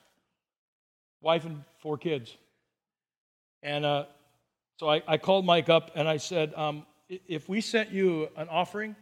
wife 1.22 1.46
and 1.46 1.64
four 1.80 1.98
kids. 1.98 2.36
And 3.62 3.86
uh, 3.86 4.06
so 4.78 4.90
I, 4.90 5.02
I, 5.08 5.18
called 5.18 5.46
Mike 5.46 5.70
up 5.70 5.92
and 5.96 6.08
I 6.08 6.18
said, 6.18 6.54
um, 6.56 6.86
if 7.10 7.50
we 7.50 7.60
sent 7.62 7.92
you 7.92 8.30
an 8.38 8.48
offering, 8.50 8.96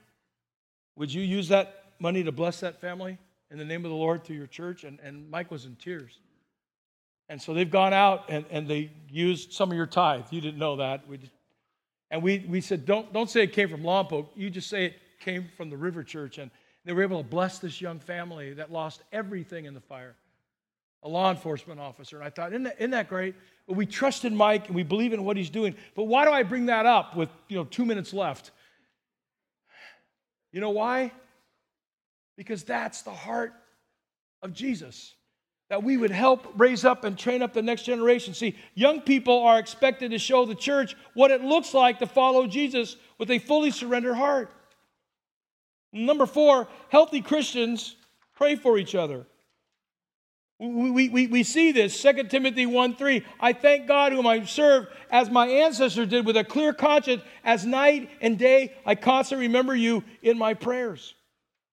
would 0.95 1.13
you 1.13 1.21
use 1.21 1.49
that 1.49 1.84
money 1.99 2.23
to 2.23 2.32
bless 2.32 2.62
that 2.62 2.82
family 2.82 3.17
in 3.51 3.58
the 3.58 3.65
name 3.65 3.86
of 3.86 3.91
the 3.91 3.97
Lord 3.97 4.23
through 4.23 4.38
your 4.38 4.47
church? 4.47 4.84
And, 4.84 4.99
and 5.01 5.30
Mike 5.30 5.51
was 5.51 5.65
in 5.65 5.75
tears. 5.75 6.19
And 7.30 7.41
so 7.41 7.53
they've 7.53 7.69
gone 7.69 7.93
out 7.93 8.25
and, 8.30 8.45
and 8.49 8.67
they 8.67 8.91
used 9.10 9.53
some 9.53 9.69
of 9.69 9.77
your 9.77 9.86
tithe. 9.86 10.25
You 10.32 10.41
didn't 10.41 10.58
know 10.58 10.77
that. 10.77 11.08
We 11.08 11.17
just, 11.17 11.34
and 12.10 12.23
we, 12.23 12.45
we 12.47 12.62
said, 12.62 12.86
don't, 12.86 13.12
don't 13.12 13.30
say 13.30 13.43
it 13.43 13.53
came 13.53 13.69
from 13.69 13.84
Lompoc. 13.84 14.30
You 14.36 14.49
just 14.49 14.69
say 14.69 14.86
it 14.86 14.95
came 15.19 15.49
from 15.58 15.69
the 15.69 15.77
River 15.77 16.03
Church. 16.03 16.38
And 16.38 16.49
they 16.86 16.93
were 16.93 17.03
able 17.03 17.21
to 17.21 17.27
bless 17.27 17.60
this 17.60 17.82
young 17.82 17.99
family 17.99 18.53
that 18.53 18.71
lost 18.71 19.03
everything 19.12 19.65
in 19.65 19.73
the 19.73 19.82
fire 19.82 20.15
a 21.03 21.10
law 21.10 21.31
enforcement 21.31 21.79
officer. 21.79 22.17
And 22.17 22.25
I 22.25 22.29
thought, 22.29 22.51
isn't 22.51 22.63
that, 22.63 22.75
isn't 22.79 22.91
that 22.91 23.10
great? 23.10 23.36
We 23.67 23.86
trust 23.86 24.25
in 24.25 24.36
Mike 24.36 24.67
and 24.67 24.75
we 24.75 24.83
believe 24.83 25.13
in 25.13 25.23
what 25.23 25.38
he's 25.38 25.49
doing. 25.49 25.75
But 25.95 26.03
why 26.03 26.25
do 26.25 26.31
I 26.31 26.43
bring 26.43 26.67
that 26.67 26.86
up 26.86 27.15
with 27.15 27.29
you 27.49 27.57
know 27.57 27.65
two 27.65 27.86
minutes 27.86 28.13
left? 28.13 28.51
You 30.51 30.62
know 30.62 30.69
why? 30.69 31.12
Because 32.38 32.63
that's 32.63 33.01
the 33.01 33.12
heart 33.12 33.53
of 34.41 34.53
Jesus. 34.53 35.13
That 35.69 35.83
we 35.83 35.97
would 35.97 36.12
help 36.12 36.47
raise 36.55 36.86
up 36.86 37.03
and 37.03 37.17
train 37.17 37.41
up 37.41 37.53
the 37.53 37.62
next 37.62 37.83
generation. 37.83 38.33
See, 38.33 38.55
young 38.73 39.01
people 39.01 39.43
are 39.43 39.60
expected 39.60 40.12
to 40.12 40.17
show 40.17 40.45
the 40.45 40.55
church 40.55 40.95
what 41.13 41.29
it 41.29 41.43
looks 41.43 41.73
like 41.73 41.99
to 41.99 42.07
follow 42.07 42.47
Jesus 42.47 42.95
with 43.17 43.29
a 43.31 43.39
fully 43.39 43.71
surrendered 43.71 44.15
heart. 44.15 44.49
Number 45.91 46.25
four, 46.25 46.69
healthy 46.89 47.21
Christians 47.21 47.97
pray 48.36 48.55
for 48.55 48.77
each 48.77 48.95
other. 48.95 49.25
We, 50.59 51.09
we, 51.09 51.27
we 51.27 51.43
see 51.43 51.71
this, 51.71 52.01
2 52.01 52.23
Timothy 52.23 52.65
1 52.65 52.95
3. 52.95 53.23
I 53.39 53.53
thank 53.53 53.87
God 53.87 54.11
whom 54.11 54.25
I 54.25 54.43
serve 54.43 54.87
as 55.11 55.29
my 55.29 55.47
ancestors 55.47 56.07
did 56.07 56.25
with 56.25 56.35
a 56.35 56.43
clear 56.43 56.73
conscience, 56.73 57.21
as 57.43 57.63
night 57.63 58.09
and 58.21 58.39
day 58.39 58.73
I 58.85 58.95
constantly 58.95 59.47
remember 59.47 59.75
you 59.75 60.03
in 60.23 60.37
my 60.37 60.55
prayers. 60.55 61.13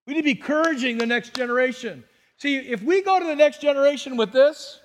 We 0.07 0.13
need 0.13 0.21
to 0.21 0.25
be 0.25 0.31
encouraging 0.33 0.99
the 0.99 1.07
next 1.07 1.35
generation. 1.35 2.05
See, 2.37 2.59
if 2.59 2.83
we 2.83 3.01
go 3.01 3.19
to 3.19 3.25
the 3.25 3.37
next 3.37 3.63
generation 3.63 4.19
with 4.19 4.33
this, 4.33 4.81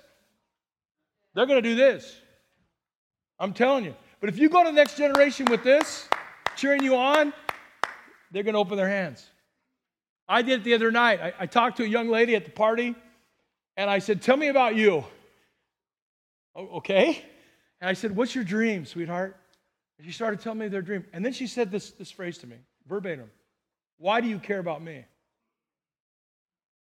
they're 1.34 1.46
going 1.46 1.62
to 1.62 1.68
do 1.68 1.74
this. 1.74 2.16
I'm 3.38 3.52
telling 3.52 3.84
you. 3.84 3.94
But 4.20 4.30
if 4.30 4.38
you 4.38 4.48
go 4.48 4.62
to 4.62 4.70
the 4.70 4.74
next 4.74 4.96
generation 4.96 5.46
with 5.50 5.62
this, 5.62 6.08
cheering 6.56 6.82
you 6.82 6.96
on, 6.96 7.34
they're 8.30 8.42
going 8.42 8.54
to 8.54 8.60
open 8.60 8.76
their 8.76 8.88
hands. 8.88 9.26
I 10.28 10.42
did 10.42 10.60
it 10.60 10.64
the 10.64 10.74
other 10.74 10.90
night. 10.90 11.20
I, 11.20 11.34
I, 11.40 11.46
talked 11.46 11.78
to 11.78 11.82
a 11.82 11.86
young 11.86 12.08
lady 12.08 12.36
at 12.36 12.44
the 12.44 12.50
party, 12.50 12.94
and 13.80 13.88
I 13.88 13.98
said, 13.98 14.20
Tell 14.20 14.36
me 14.36 14.48
about 14.48 14.76
you. 14.76 15.02
Oh, 16.54 16.66
okay. 16.76 17.24
And 17.80 17.88
I 17.88 17.94
said, 17.94 18.14
What's 18.14 18.34
your 18.34 18.44
dream, 18.44 18.84
sweetheart? 18.84 19.34
And 19.96 20.06
she 20.06 20.12
started 20.12 20.40
telling 20.40 20.58
me 20.58 20.68
their 20.68 20.82
dream. 20.82 21.06
And 21.14 21.24
then 21.24 21.32
she 21.32 21.46
said 21.46 21.70
this, 21.70 21.90
this 21.92 22.10
phrase 22.10 22.36
to 22.38 22.46
me, 22.46 22.56
verbatim 22.86 23.30
Why 23.96 24.20
do 24.20 24.28
you 24.28 24.38
care 24.38 24.58
about 24.58 24.82
me? 24.82 25.06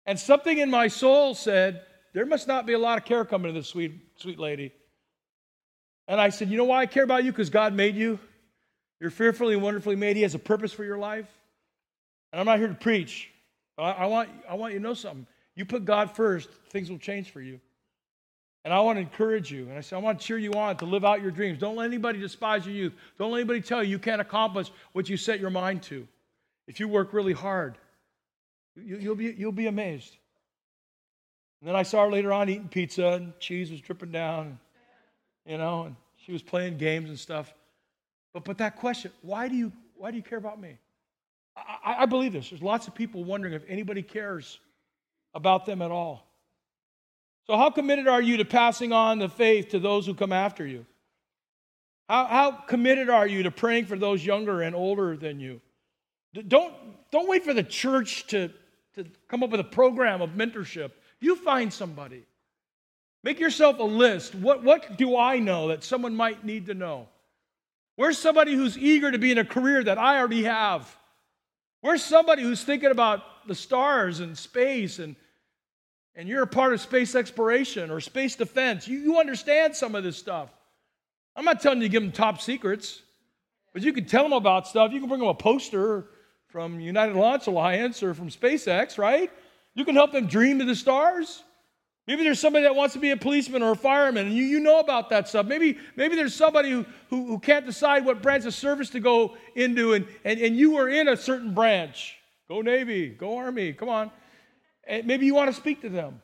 And 0.06 0.18
something 0.18 0.58
in 0.58 0.72
my 0.72 0.88
soul 0.88 1.36
said, 1.36 1.82
There 2.14 2.26
must 2.26 2.48
not 2.48 2.66
be 2.66 2.72
a 2.72 2.80
lot 2.80 2.98
of 2.98 3.04
care 3.04 3.26
coming 3.26 3.54
to 3.54 3.60
this 3.60 3.68
sweet, 3.68 3.92
sweet 4.16 4.40
lady. 4.40 4.72
And 6.08 6.22
I 6.22 6.30
said, 6.30 6.48
You 6.50 6.56
know 6.56 6.64
why 6.64 6.84
I 6.84 6.86
care 6.86 7.04
about 7.04 7.26
you? 7.26 7.34
Because 7.34 7.50
God 7.50 7.74
made 7.74 7.98
you. 7.98 8.18
You're 9.02 9.12
fearfully 9.12 9.56
and 9.56 9.62
wonderfully 9.62 9.98
made. 9.98 10.16
He 10.16 10.22
has 10.22 10.36
a 10.36 10.40
purpose 10.40 10.72
for 10.72 10.86
your 10.86 10.98
life. 10.98 11.28
And 12.32 12.40
I'm 12.40 12.46
not 12.46 12.60
here 12.60 12.70
to 12.70 12.76
preach. 12.76 13.30
I, 13.78 13.92
I, 13.92 14.06
want, 14.06 14.30
I 14.50 14.56
want 14.56 14.72
you 14.72 14.80
to 14.80 14.84
know 14.84 14.94
something. 14.94 15.28
You 15.58 15.66
put 15.66 15.86
God 15.86 16.16
first, 16.16 16.50
things 16.70 16.92
will 16.92 17.00
change 17.00 17.32
for 17.32 17.42
you. 17.42 17.60
And 18.64 18.72
I 18.72 18.80
want 18.82 18.98
to 18.98 19.02
encourage 19.02 19.52
you. 19.52 19.64
And 19.64 19.78
I 19.78 19.82
say, 19.82 19.96
I 19.96 20.00
want 20.00 20.20
to 20.20 20.26
cheer 20.26 20.38
you 20.38 20.54
on 20.54 20.78
to 20.78 20.86
live 20.86 21.04
out 21.04 21.20
your 21.22 21.32
dreams. 21.32 21.58
Don't 21.58 21.76
let 21.76 21.86
anybody 21.86 22.20
despise 22.20 22.64
your 22.64 22.76
youth. 22.76 22.94
Don't 23.18 23.32
let 23.32 23.40
anybody 23.40 23.62
tell 23.62 23.84
you 23.84 23.90
you 23.90 23.98
can't 23.98 24.22
accomplish 24.22 24.70
what 24.94 25.10
you 25.10 25.18
set 25.18 25.40
your 25.40 25.50
mind 25.50 25.82
to. 25.84 26.08
If 26.68 26.80
you 26.80 26.88
work 26.88 27.12
really 27.12 27.34
hard, 27.34 27.80
you, 28.76 29.10
will 29.10 29.16
be, 29.16 29.34
you'll 29.36 29.52
be 29.52 29.66
amazed. 29.66 30.16
And 31.60 31.70
then 31.70 31.76
I 31.76 31.82
saw 31.82 32.06
her 32.06 32.12
later 32.12 32.32
on 32.32 32.50
eating 32.50 32.68
pizza 32.68 33.08
and 33.14 33.34
cheese 33.40 33.72
was 33.72 33.82
dripping 33.82 34.12
down, 34.12 34.46
and, 34.46 35.54
you 35.54 35.58
know, 35.58 35.86
and 35.86 35.96
she 36.18 36.34
was 36.34 36.44
playing 36.44 36.78
games 36.78 37.10
and 37.10 37.18
stuff. 37.18 37.52
But, 38.32 38.44
but 38.46 38.60
that 38.60 38.76
question, 38.76 39.12
why 39.24 39.48
do, 39.48 39.56
you, 39.56 39.72
why 39.96 40.12
do 40.12 40.18
you 40.18 40.24
care 40.24 40.38
about 40.38 40.62
me? 40.62 40.78
I, 41.56 42.04
I 42.04 42.06
believe 42.06 42.34
this. 42.34 42.52
There's 42.52 42.62
lots 42.62 42.88
of 42.88 42.94
people 42.94 43.24
wondering 43.24 43.54
if 43.56 43.64
anybody 43.68 44.04
cares 44.04 44.60
about 45.38 45.68
them 45.68 45.84
at 45.84 45.92
all. 45.92 46.28
So, 47.46 47.56
how 47.56 47.70
committed 47.70 48.08
are 48.08 48.22
you 48.22 48.38
to 48.38 48.46
passing 48.46 48.92
on 48.92 49.20
the 49.20 49.30
faith 49.30 49.70
to 49.70 49.80
those 49.80 50.06
who 50.06 50.16
come 50.16 50.34
after 50.34 50.66
you? 50.66 50.86
How, 52.10 52.26
how 52.26 52.52
committed 52.52 53.10
are 53.10 53.28
you 53.28 53.44
to 53.44 53.52
praying 53.52 53.86
for 53.86 53.98
those 53.98 54.26
younger 54.26 54.64
and 54.64 54.76
older 54.76 55.16
than 55.16 55.40
you? 55.40 55.62
Don't, 56.48 56.74
don't 57.12 57.30
wait 57.30 57.44
for 57.44 57.54
the 57.54 57.64
church 57.64 58.26
to, 58.28 58.50
to 58.96 59.06
come 59.28 59.44
up 59.44 59.52
with 59.52 59.60
a 59.60 59.66
program 59.66 60.22
of 60.22 60.32
mentorship. 60.32 60.92
You 61.20 61.36
find 61.36 61.72
somebody. 61.72 62.24
Make 63.24 63.40
yourself 63.40 63.80
a 63.80 63.84
list. 63.84 64.34
What, 64.34 64.64
what 64.64 64.98
do 64.98 65.18
I 65.18 65.38
know 65.38 65.68
that 65.68 65.84
someone 65.84 66.16
might 66.16 66.44
need 66.44 66.66
to 66.66 66.74
know? 66.74 67.08
Where's 67.96 68.18
somebody 68.18 68.54
who's 68.54 68.78
eager 68.78 69.12
to 69.12 69.18
be 69.18 69.32
in 69.32 69.38
a 69.38 69.46
career 69.46 69.84
that 69.84 69.98
I 69.98 70.18
already 70.18 70.44
have? 70.44 70.96
Where's 71.82 72.04
somebody 72.04 72.42
who's 72.42 72.64
thinking 72.64 72.92
about 72.92 73.48
the 73.48 73.56
stars 73.56 74.20
and 74.20 74.38
space 74.38 75.00
and 75.00 75.16
and 76.18 76.28
you're 76.28 76.42
a 76.42 76.48
part 76.48 76.74
of 76.74 76.82
space 76.82 77.16
exploration 77.16 77.92
or 77.92 78.02
space 78.02 78.36
defense? 78.36 78.88
You, 78.88 78.98
you 78.98 79.20
understand 79.20 79.76
some 79.76 79.96
of 79.96 80.04
this 80.04 80.18
stuff. 80.18 80.50
I'm 81.36 81.46
not 81.46 81.62
telling 81.62 81.78
you 81.78 81.88
to 81.88 81.92
give 81.92 82.02
them 82.02 82.12
top 82.12 82.42
secrets, 82.42 83.04
but 83.72 83.84
you 83.84 83.94
can 83.94 84.06
tell 84.06 84.24
them 84.24 84.34
about 84.34 84.68
stuff. 84.68 84.92
You 84.92 85.00
can 85.00 85.08
bring 85.08 85.22
them 85.22 85.30
a 85.30 85.36
poster 85.36 86.08
from 86.48 86.80
United 86.80 87.16
Launch 87.16 87.46
Alliance 87.46 88.02
or 88.02 88.16
from 88.16 88.30
SpaceX, 88.30 88.98
right? 88.98 89.32
You 89.76 89.86
can 89.86 89.94
help 89.94 90.12
them 90.12 90.26
dream 90.26 90.60
of 90.60 90.66
the 90.66 90.76
stars. 90.76 91.44
Maybe 92.08 92.24
there's 92.24 92.40
somebody 92.40 92.64
that 92.64 92.74
wants 92.74 92.94
to 92.94 93.00
be 93.00 93.12
a 93.12 93.18
policeman 93.18 93.62
or 93.62 93.72
a 93.72 93.76
fireman, 93.76 94.28
and 94.28 94.36
you, 94.36 94.44
you 94.44 94.60
know 94.62 94.80
about 94.80 95.10
that 95.10 95.28
stuff. 95.28 95.46
Maybe, 95.46 95.78
maybe 95.98 96.16
there's 96.16 96.34
somebody 96.34 96.72
who, 96.72 96.86
who, 97.10 97.28
who 97.28 97.38
can't 97.38 97.66
decide 97.66 98.06
what 98.06 98.22
branch 98.22 98.46
of 98.46 98.54
service 98.56 98.90
to 98.92 99.02
go 99.02 99.36
into, 99.56 99.94
and, 99.94 100.08
and, 100.24 100.40
and 100.40 100.58
you 100.58 100.78
are 100.78 100.88
in 100.90 101.10
a 101.10 101.18
certain 101.18 101.54
branch. 101.54 102.16
Go 102.48 102.62
Navy, 102.62 103.10
go 103.10 103.38
Army, 103.38 103.74
come 103.74 103.90
on. 103.90 104.10
And 104.88 105.06
maybe 105.06 105.26
you 105.26 105.36
want 105.36 105.54
to 105.54 105.60
speak 105.60 105.82
to 105.82 105.90
them. 105.90 106.22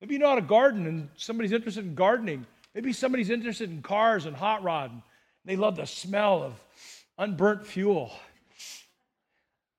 Maybe 0.00 0.14
you 0.14 0.20
know 0.20 0.28
how 0.28 0.36
to 0.36 0.40
garden, 0.40 0.86
and 0.86 1.08
somebody's 1.16 1.52
interested 1.52 1.84
in 1.84 1.94
gardening. 1.94 2.46
Maybe 2.74 2.92
somebody's 2.92 3.28
interested 3.28 3.70
in 3.70 3.82
cars 3.82 4.24
and 4.24 4.34
hot 4.34 4.62
rod, 4.62 4.90
and 4.92 5.02
they 5.44 5.56
love 5.56 5.76
the 5.76 5.86
smell 5.86 6.42
of 6.42 6.54
unburnt 7.18 7.66
fuel. 7.66 8.12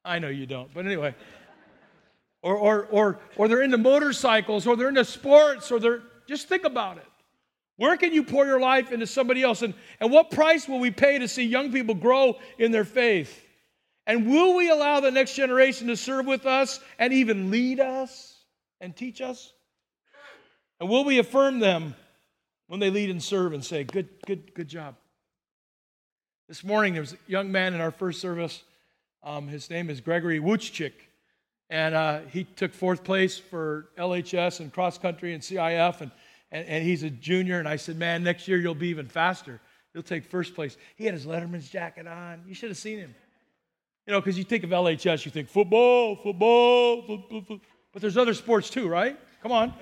I 0.06 0.20
know 0.20 0.30
you 0.30 0.46
don't, 0.46 0.72
but 0.74 0.86
anyway 0.86 1.16
or, 2.42 2.56
or, 2.56 2.86
or, 2.86 3.20
or 3.36 3.48
they're 3.48 3.62
into 3.62 3.78
motorcycles, 3.78 4.66
or 4.66 4.76
they're 4.76 4.90
into 4.90 5.06
sports, 5.06 5.72
or 5.72 5.80
they're 5.80 6.02
just 6.28 6.48
think 6.48 6.64
about 6.64 6.98
it. 6.98 7.06
Where 7.78 7.98
can 7.98 8.14
you 8.14 8.24
pour 8.24 8.46
your 8.46 8.60
life 8.60 8.92
into 8.92 9.08
somebody 9.08 9.44
else? 9.44 9.62
And, 9.62 9.74
and 10.00 10.12
what 10.12 10.32
price 10.32 10.68
will 10.68 10.80
we 10.80 10.92
pay 10.92 11.20
to 11.20 11.28
see 11.28 11.44
young 11.44 11.72
people 11.72 11.96
grow 11.96 12.38
in 12.58 12.72
their 12.72 12.86
faith? 12.86 13.46
And 14.12 14.28
will 14.28 14.58
we 14.58 14.70
allow 14.70 15.00
the 15.00 15.10
next 15.10 15.36
generation 15.36 15.88
to 15.88 15.96
serve 15.96 16.26
with 16.26 16.46
us 16.46 16.82
and 17.00 17.14
even 17.14 17.50
lead 17.50 17.80
us 17.80 18.36
and 18.82 18.94
teach 18.94 19.22
us? 19.22 19.54
And 20.82 20.90
will 20.90 21.06
we 21.06 21.18
affirm 21.18 21.60
them 21.60 21.96
when 22.68 22.82
they 22.82 22.90
lead 22.90 23.10
and 23.10 23.24
serve 23.24 23.54
and 23.54 23.64
say, 23.64 23.86
Good, 23.86 24.10
good, 24.28 24.54
good 24.54 24.68
job? 24.68 24.98
This 26.50 26.62
morning, 26.62 26.92
there 26.92 27.02
was 27.02 27.14
a 27.14 27.18
young 27.26 27.54
man 27.54 27.74
in 27.74 27.80
our 27.80 27.90
first 27.90 28.20
service. 28.20 28.62
Um, 29.24 29.48
his 29.48 29.70
name 29.70 29.90
is 29.90 30.02
Gregory 30.02 30.42
Wuchchik. 30.42 30.92
And 31.70 31.96
uh, 31.96 32.20
he 32.34 32.44
took 32.44 32.74
fourth 32.74 33.06
place 33.06 33.38
for 33.38 33.92
LHS 33.98 34.60
and 34.60 34.74
cross 34.74 34.98
country 34.98 35.34
and 35.34 35.42
CIF, 35.42 36.02
and, 36.02 36.12
and, 36.52 36.68
and 36.68 36.84
he's 36.84 37.04
a 37.04 37.10
junior. 37.10 37.60
And 37.60 37.68
I 37.68 37.78
said, 37.78 37.96
Man, 37.96 38.26
next 38.26 38.46
year 38.50 38.58
you'll 38.58 38.76
be 38.76 38.90
even 38.90 39.08
faster. 39.08 39.62
You'll 39.94 40.04
take 40.04 40.26
first 40.26 40.54
place. 40.54 40.76
He 40.98 41.06
had 41.06 41.14
his 41.14 41.26
Letterman's 41.26 41.70
jacket 41.70 42.08
on. 42.08 42.42
You 42.46 42.54
should 42.54 42.72
have 42.72 42.78
seen 42.78 42.98
him. 42.98 43.16
You 44.08 44.14
know, 44.14 44.20
because 44.20 44.38
you 44.38 44.44
think 44.44 44.64
of 44.64 44.72
LHS, 44.72 45.26
you 45.26 45.32
think 45.32 45.48
football, 45.48 46.16
football, 46.16 47.02
football, 47.04 47.60
but 47.94 48.02
there's 48.02 48.18
other 48.18 48.34
sports 48.34 48.70
too, 48.70 48.88
right? 48.88 49.18
Come 49.44 49.52
on. 49.52 49.74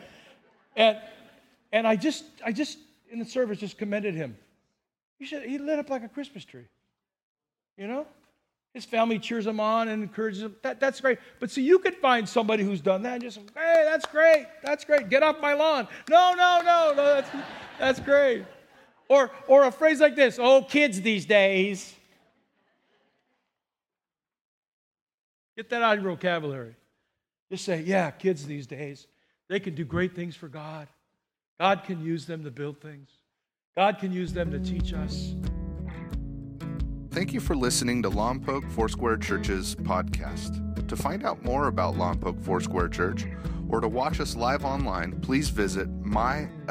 And 0.75 0.97
and 1.71 1.87
I 1.87 1.95
just 1.95 2.25
I 2.45 2.51
just 2.51 2.77
in 3.11 3.19
the 3.19 3.25
service 3.25 3.59
just 3.59 3.77
commended 3.77 4.15
him. 4.15 4.37
He 5.17 5.25
should 5.25 5.43
he 5.43 5.57
lit 5.57 5.79
up 5.79 5.89
like 5.89 6.03
a 6.03 6.09
Christmas 6.09 6.43
tree. 6.45 6.65
You 7.77 7.87
know? 7.87 8.05
His 8.73 8.85
family 8.85 9.17
cheers 9.17 9.47
him 9.47 9.59
on 9.59 9.87
and 9.87 10.03
encourages 10.03 10.43
him. 10.43 10.55
That, 10.61 10.79
that's 10.79 11.01
great. 11.01 11.17
But 11.39 11.49
see, 11.49 11.63
you 11.63 11.79
could 11.79 11.95
find 11.95 12.29
somebody 12.29 12.63
who's 12.63 12.81
done 12.81 13.01
that 13.01 13.13
and 13.13 13.23
just, 13.23 13.37
hey, 13.37 13.83
that's 13.85 14.05
great. 14.05 14.45
That's 14.61 14.85
great. 14.85 15.09
Get 15.09 15.23
off 15.23 15.41
my 15.41 15.53
lawn. 15.53 15.87
No, 16.07 16.33
no, 16.37 16.61
no, 16.63 16.93
no, 16.95 17.15
that's, 17.15 17.29
that's 17.79 17.99
great. 17.99 18.45
Or, 19.07 19.31
or 19.47 19.63
a 19.63 19.71
phrase 19.71 19.99
like 19.99 20.15
this 20.15 20.37
oh, 20.39 20.61
kids 20.61 21.01
these 21.01 21.25
days. 21.25 21.95
Get 25.59 25.69
that 25.71 25.81
out 25.81 25.97
of 25.97 26.03
your 26.05 26.13
vocabulary. 26.13 26.77
Just 27.51 27.65
say, 27.65 27.81
yeah, 27.81 28.11
kids 28.11 28.45
these 28.45 28.65
days, 28.65 29.07
they 29.49 29.59
can 29.59 29.75
do 29.75 29.83
great 29.83 30.15
things 30.15 30.33
for 30.33 30.47
God. 30.47 30.87
God 31.59 31.83
can 31.83 32.01
use 32.01 32.25
them 32.25 32.45
to 32.45 32.51
build 32.51 32.79
things, 32.79 33.09
God 33.75 33.99
can 33.99 34.13
use 34.13 34.31
them 34.31 34.51
to 34.51 34.59
teach 34.59 34.93
us. 34.93 35.35
Thank 37.11 37.33
you 37.33 37.41
for 37.41 37.57
listening 37.57 38.01
to 38.03 38.09
Lompoc 38.09 38.71
Foursquare 38.71 39.17
Church's 39.17 39.75
podcast. 39.75 40.87
To 40.87 40.95
find 40.95 41.25
out 41.25 41.43
more 41.43 41.67
about 41.67 41.95
Lompoc 41.95 42.41
Foursquare 42.41 42.87
Church 42.87 43.25
or 43.67 43.81
to 43.81 43.89
watch 43.89 44.21
us 44.21 44.37
live 44.37 44.63
online, 44.63 45.19
please 45.19 45.49
visit 45.49 45.89
mylfc.com. 46.03 46.69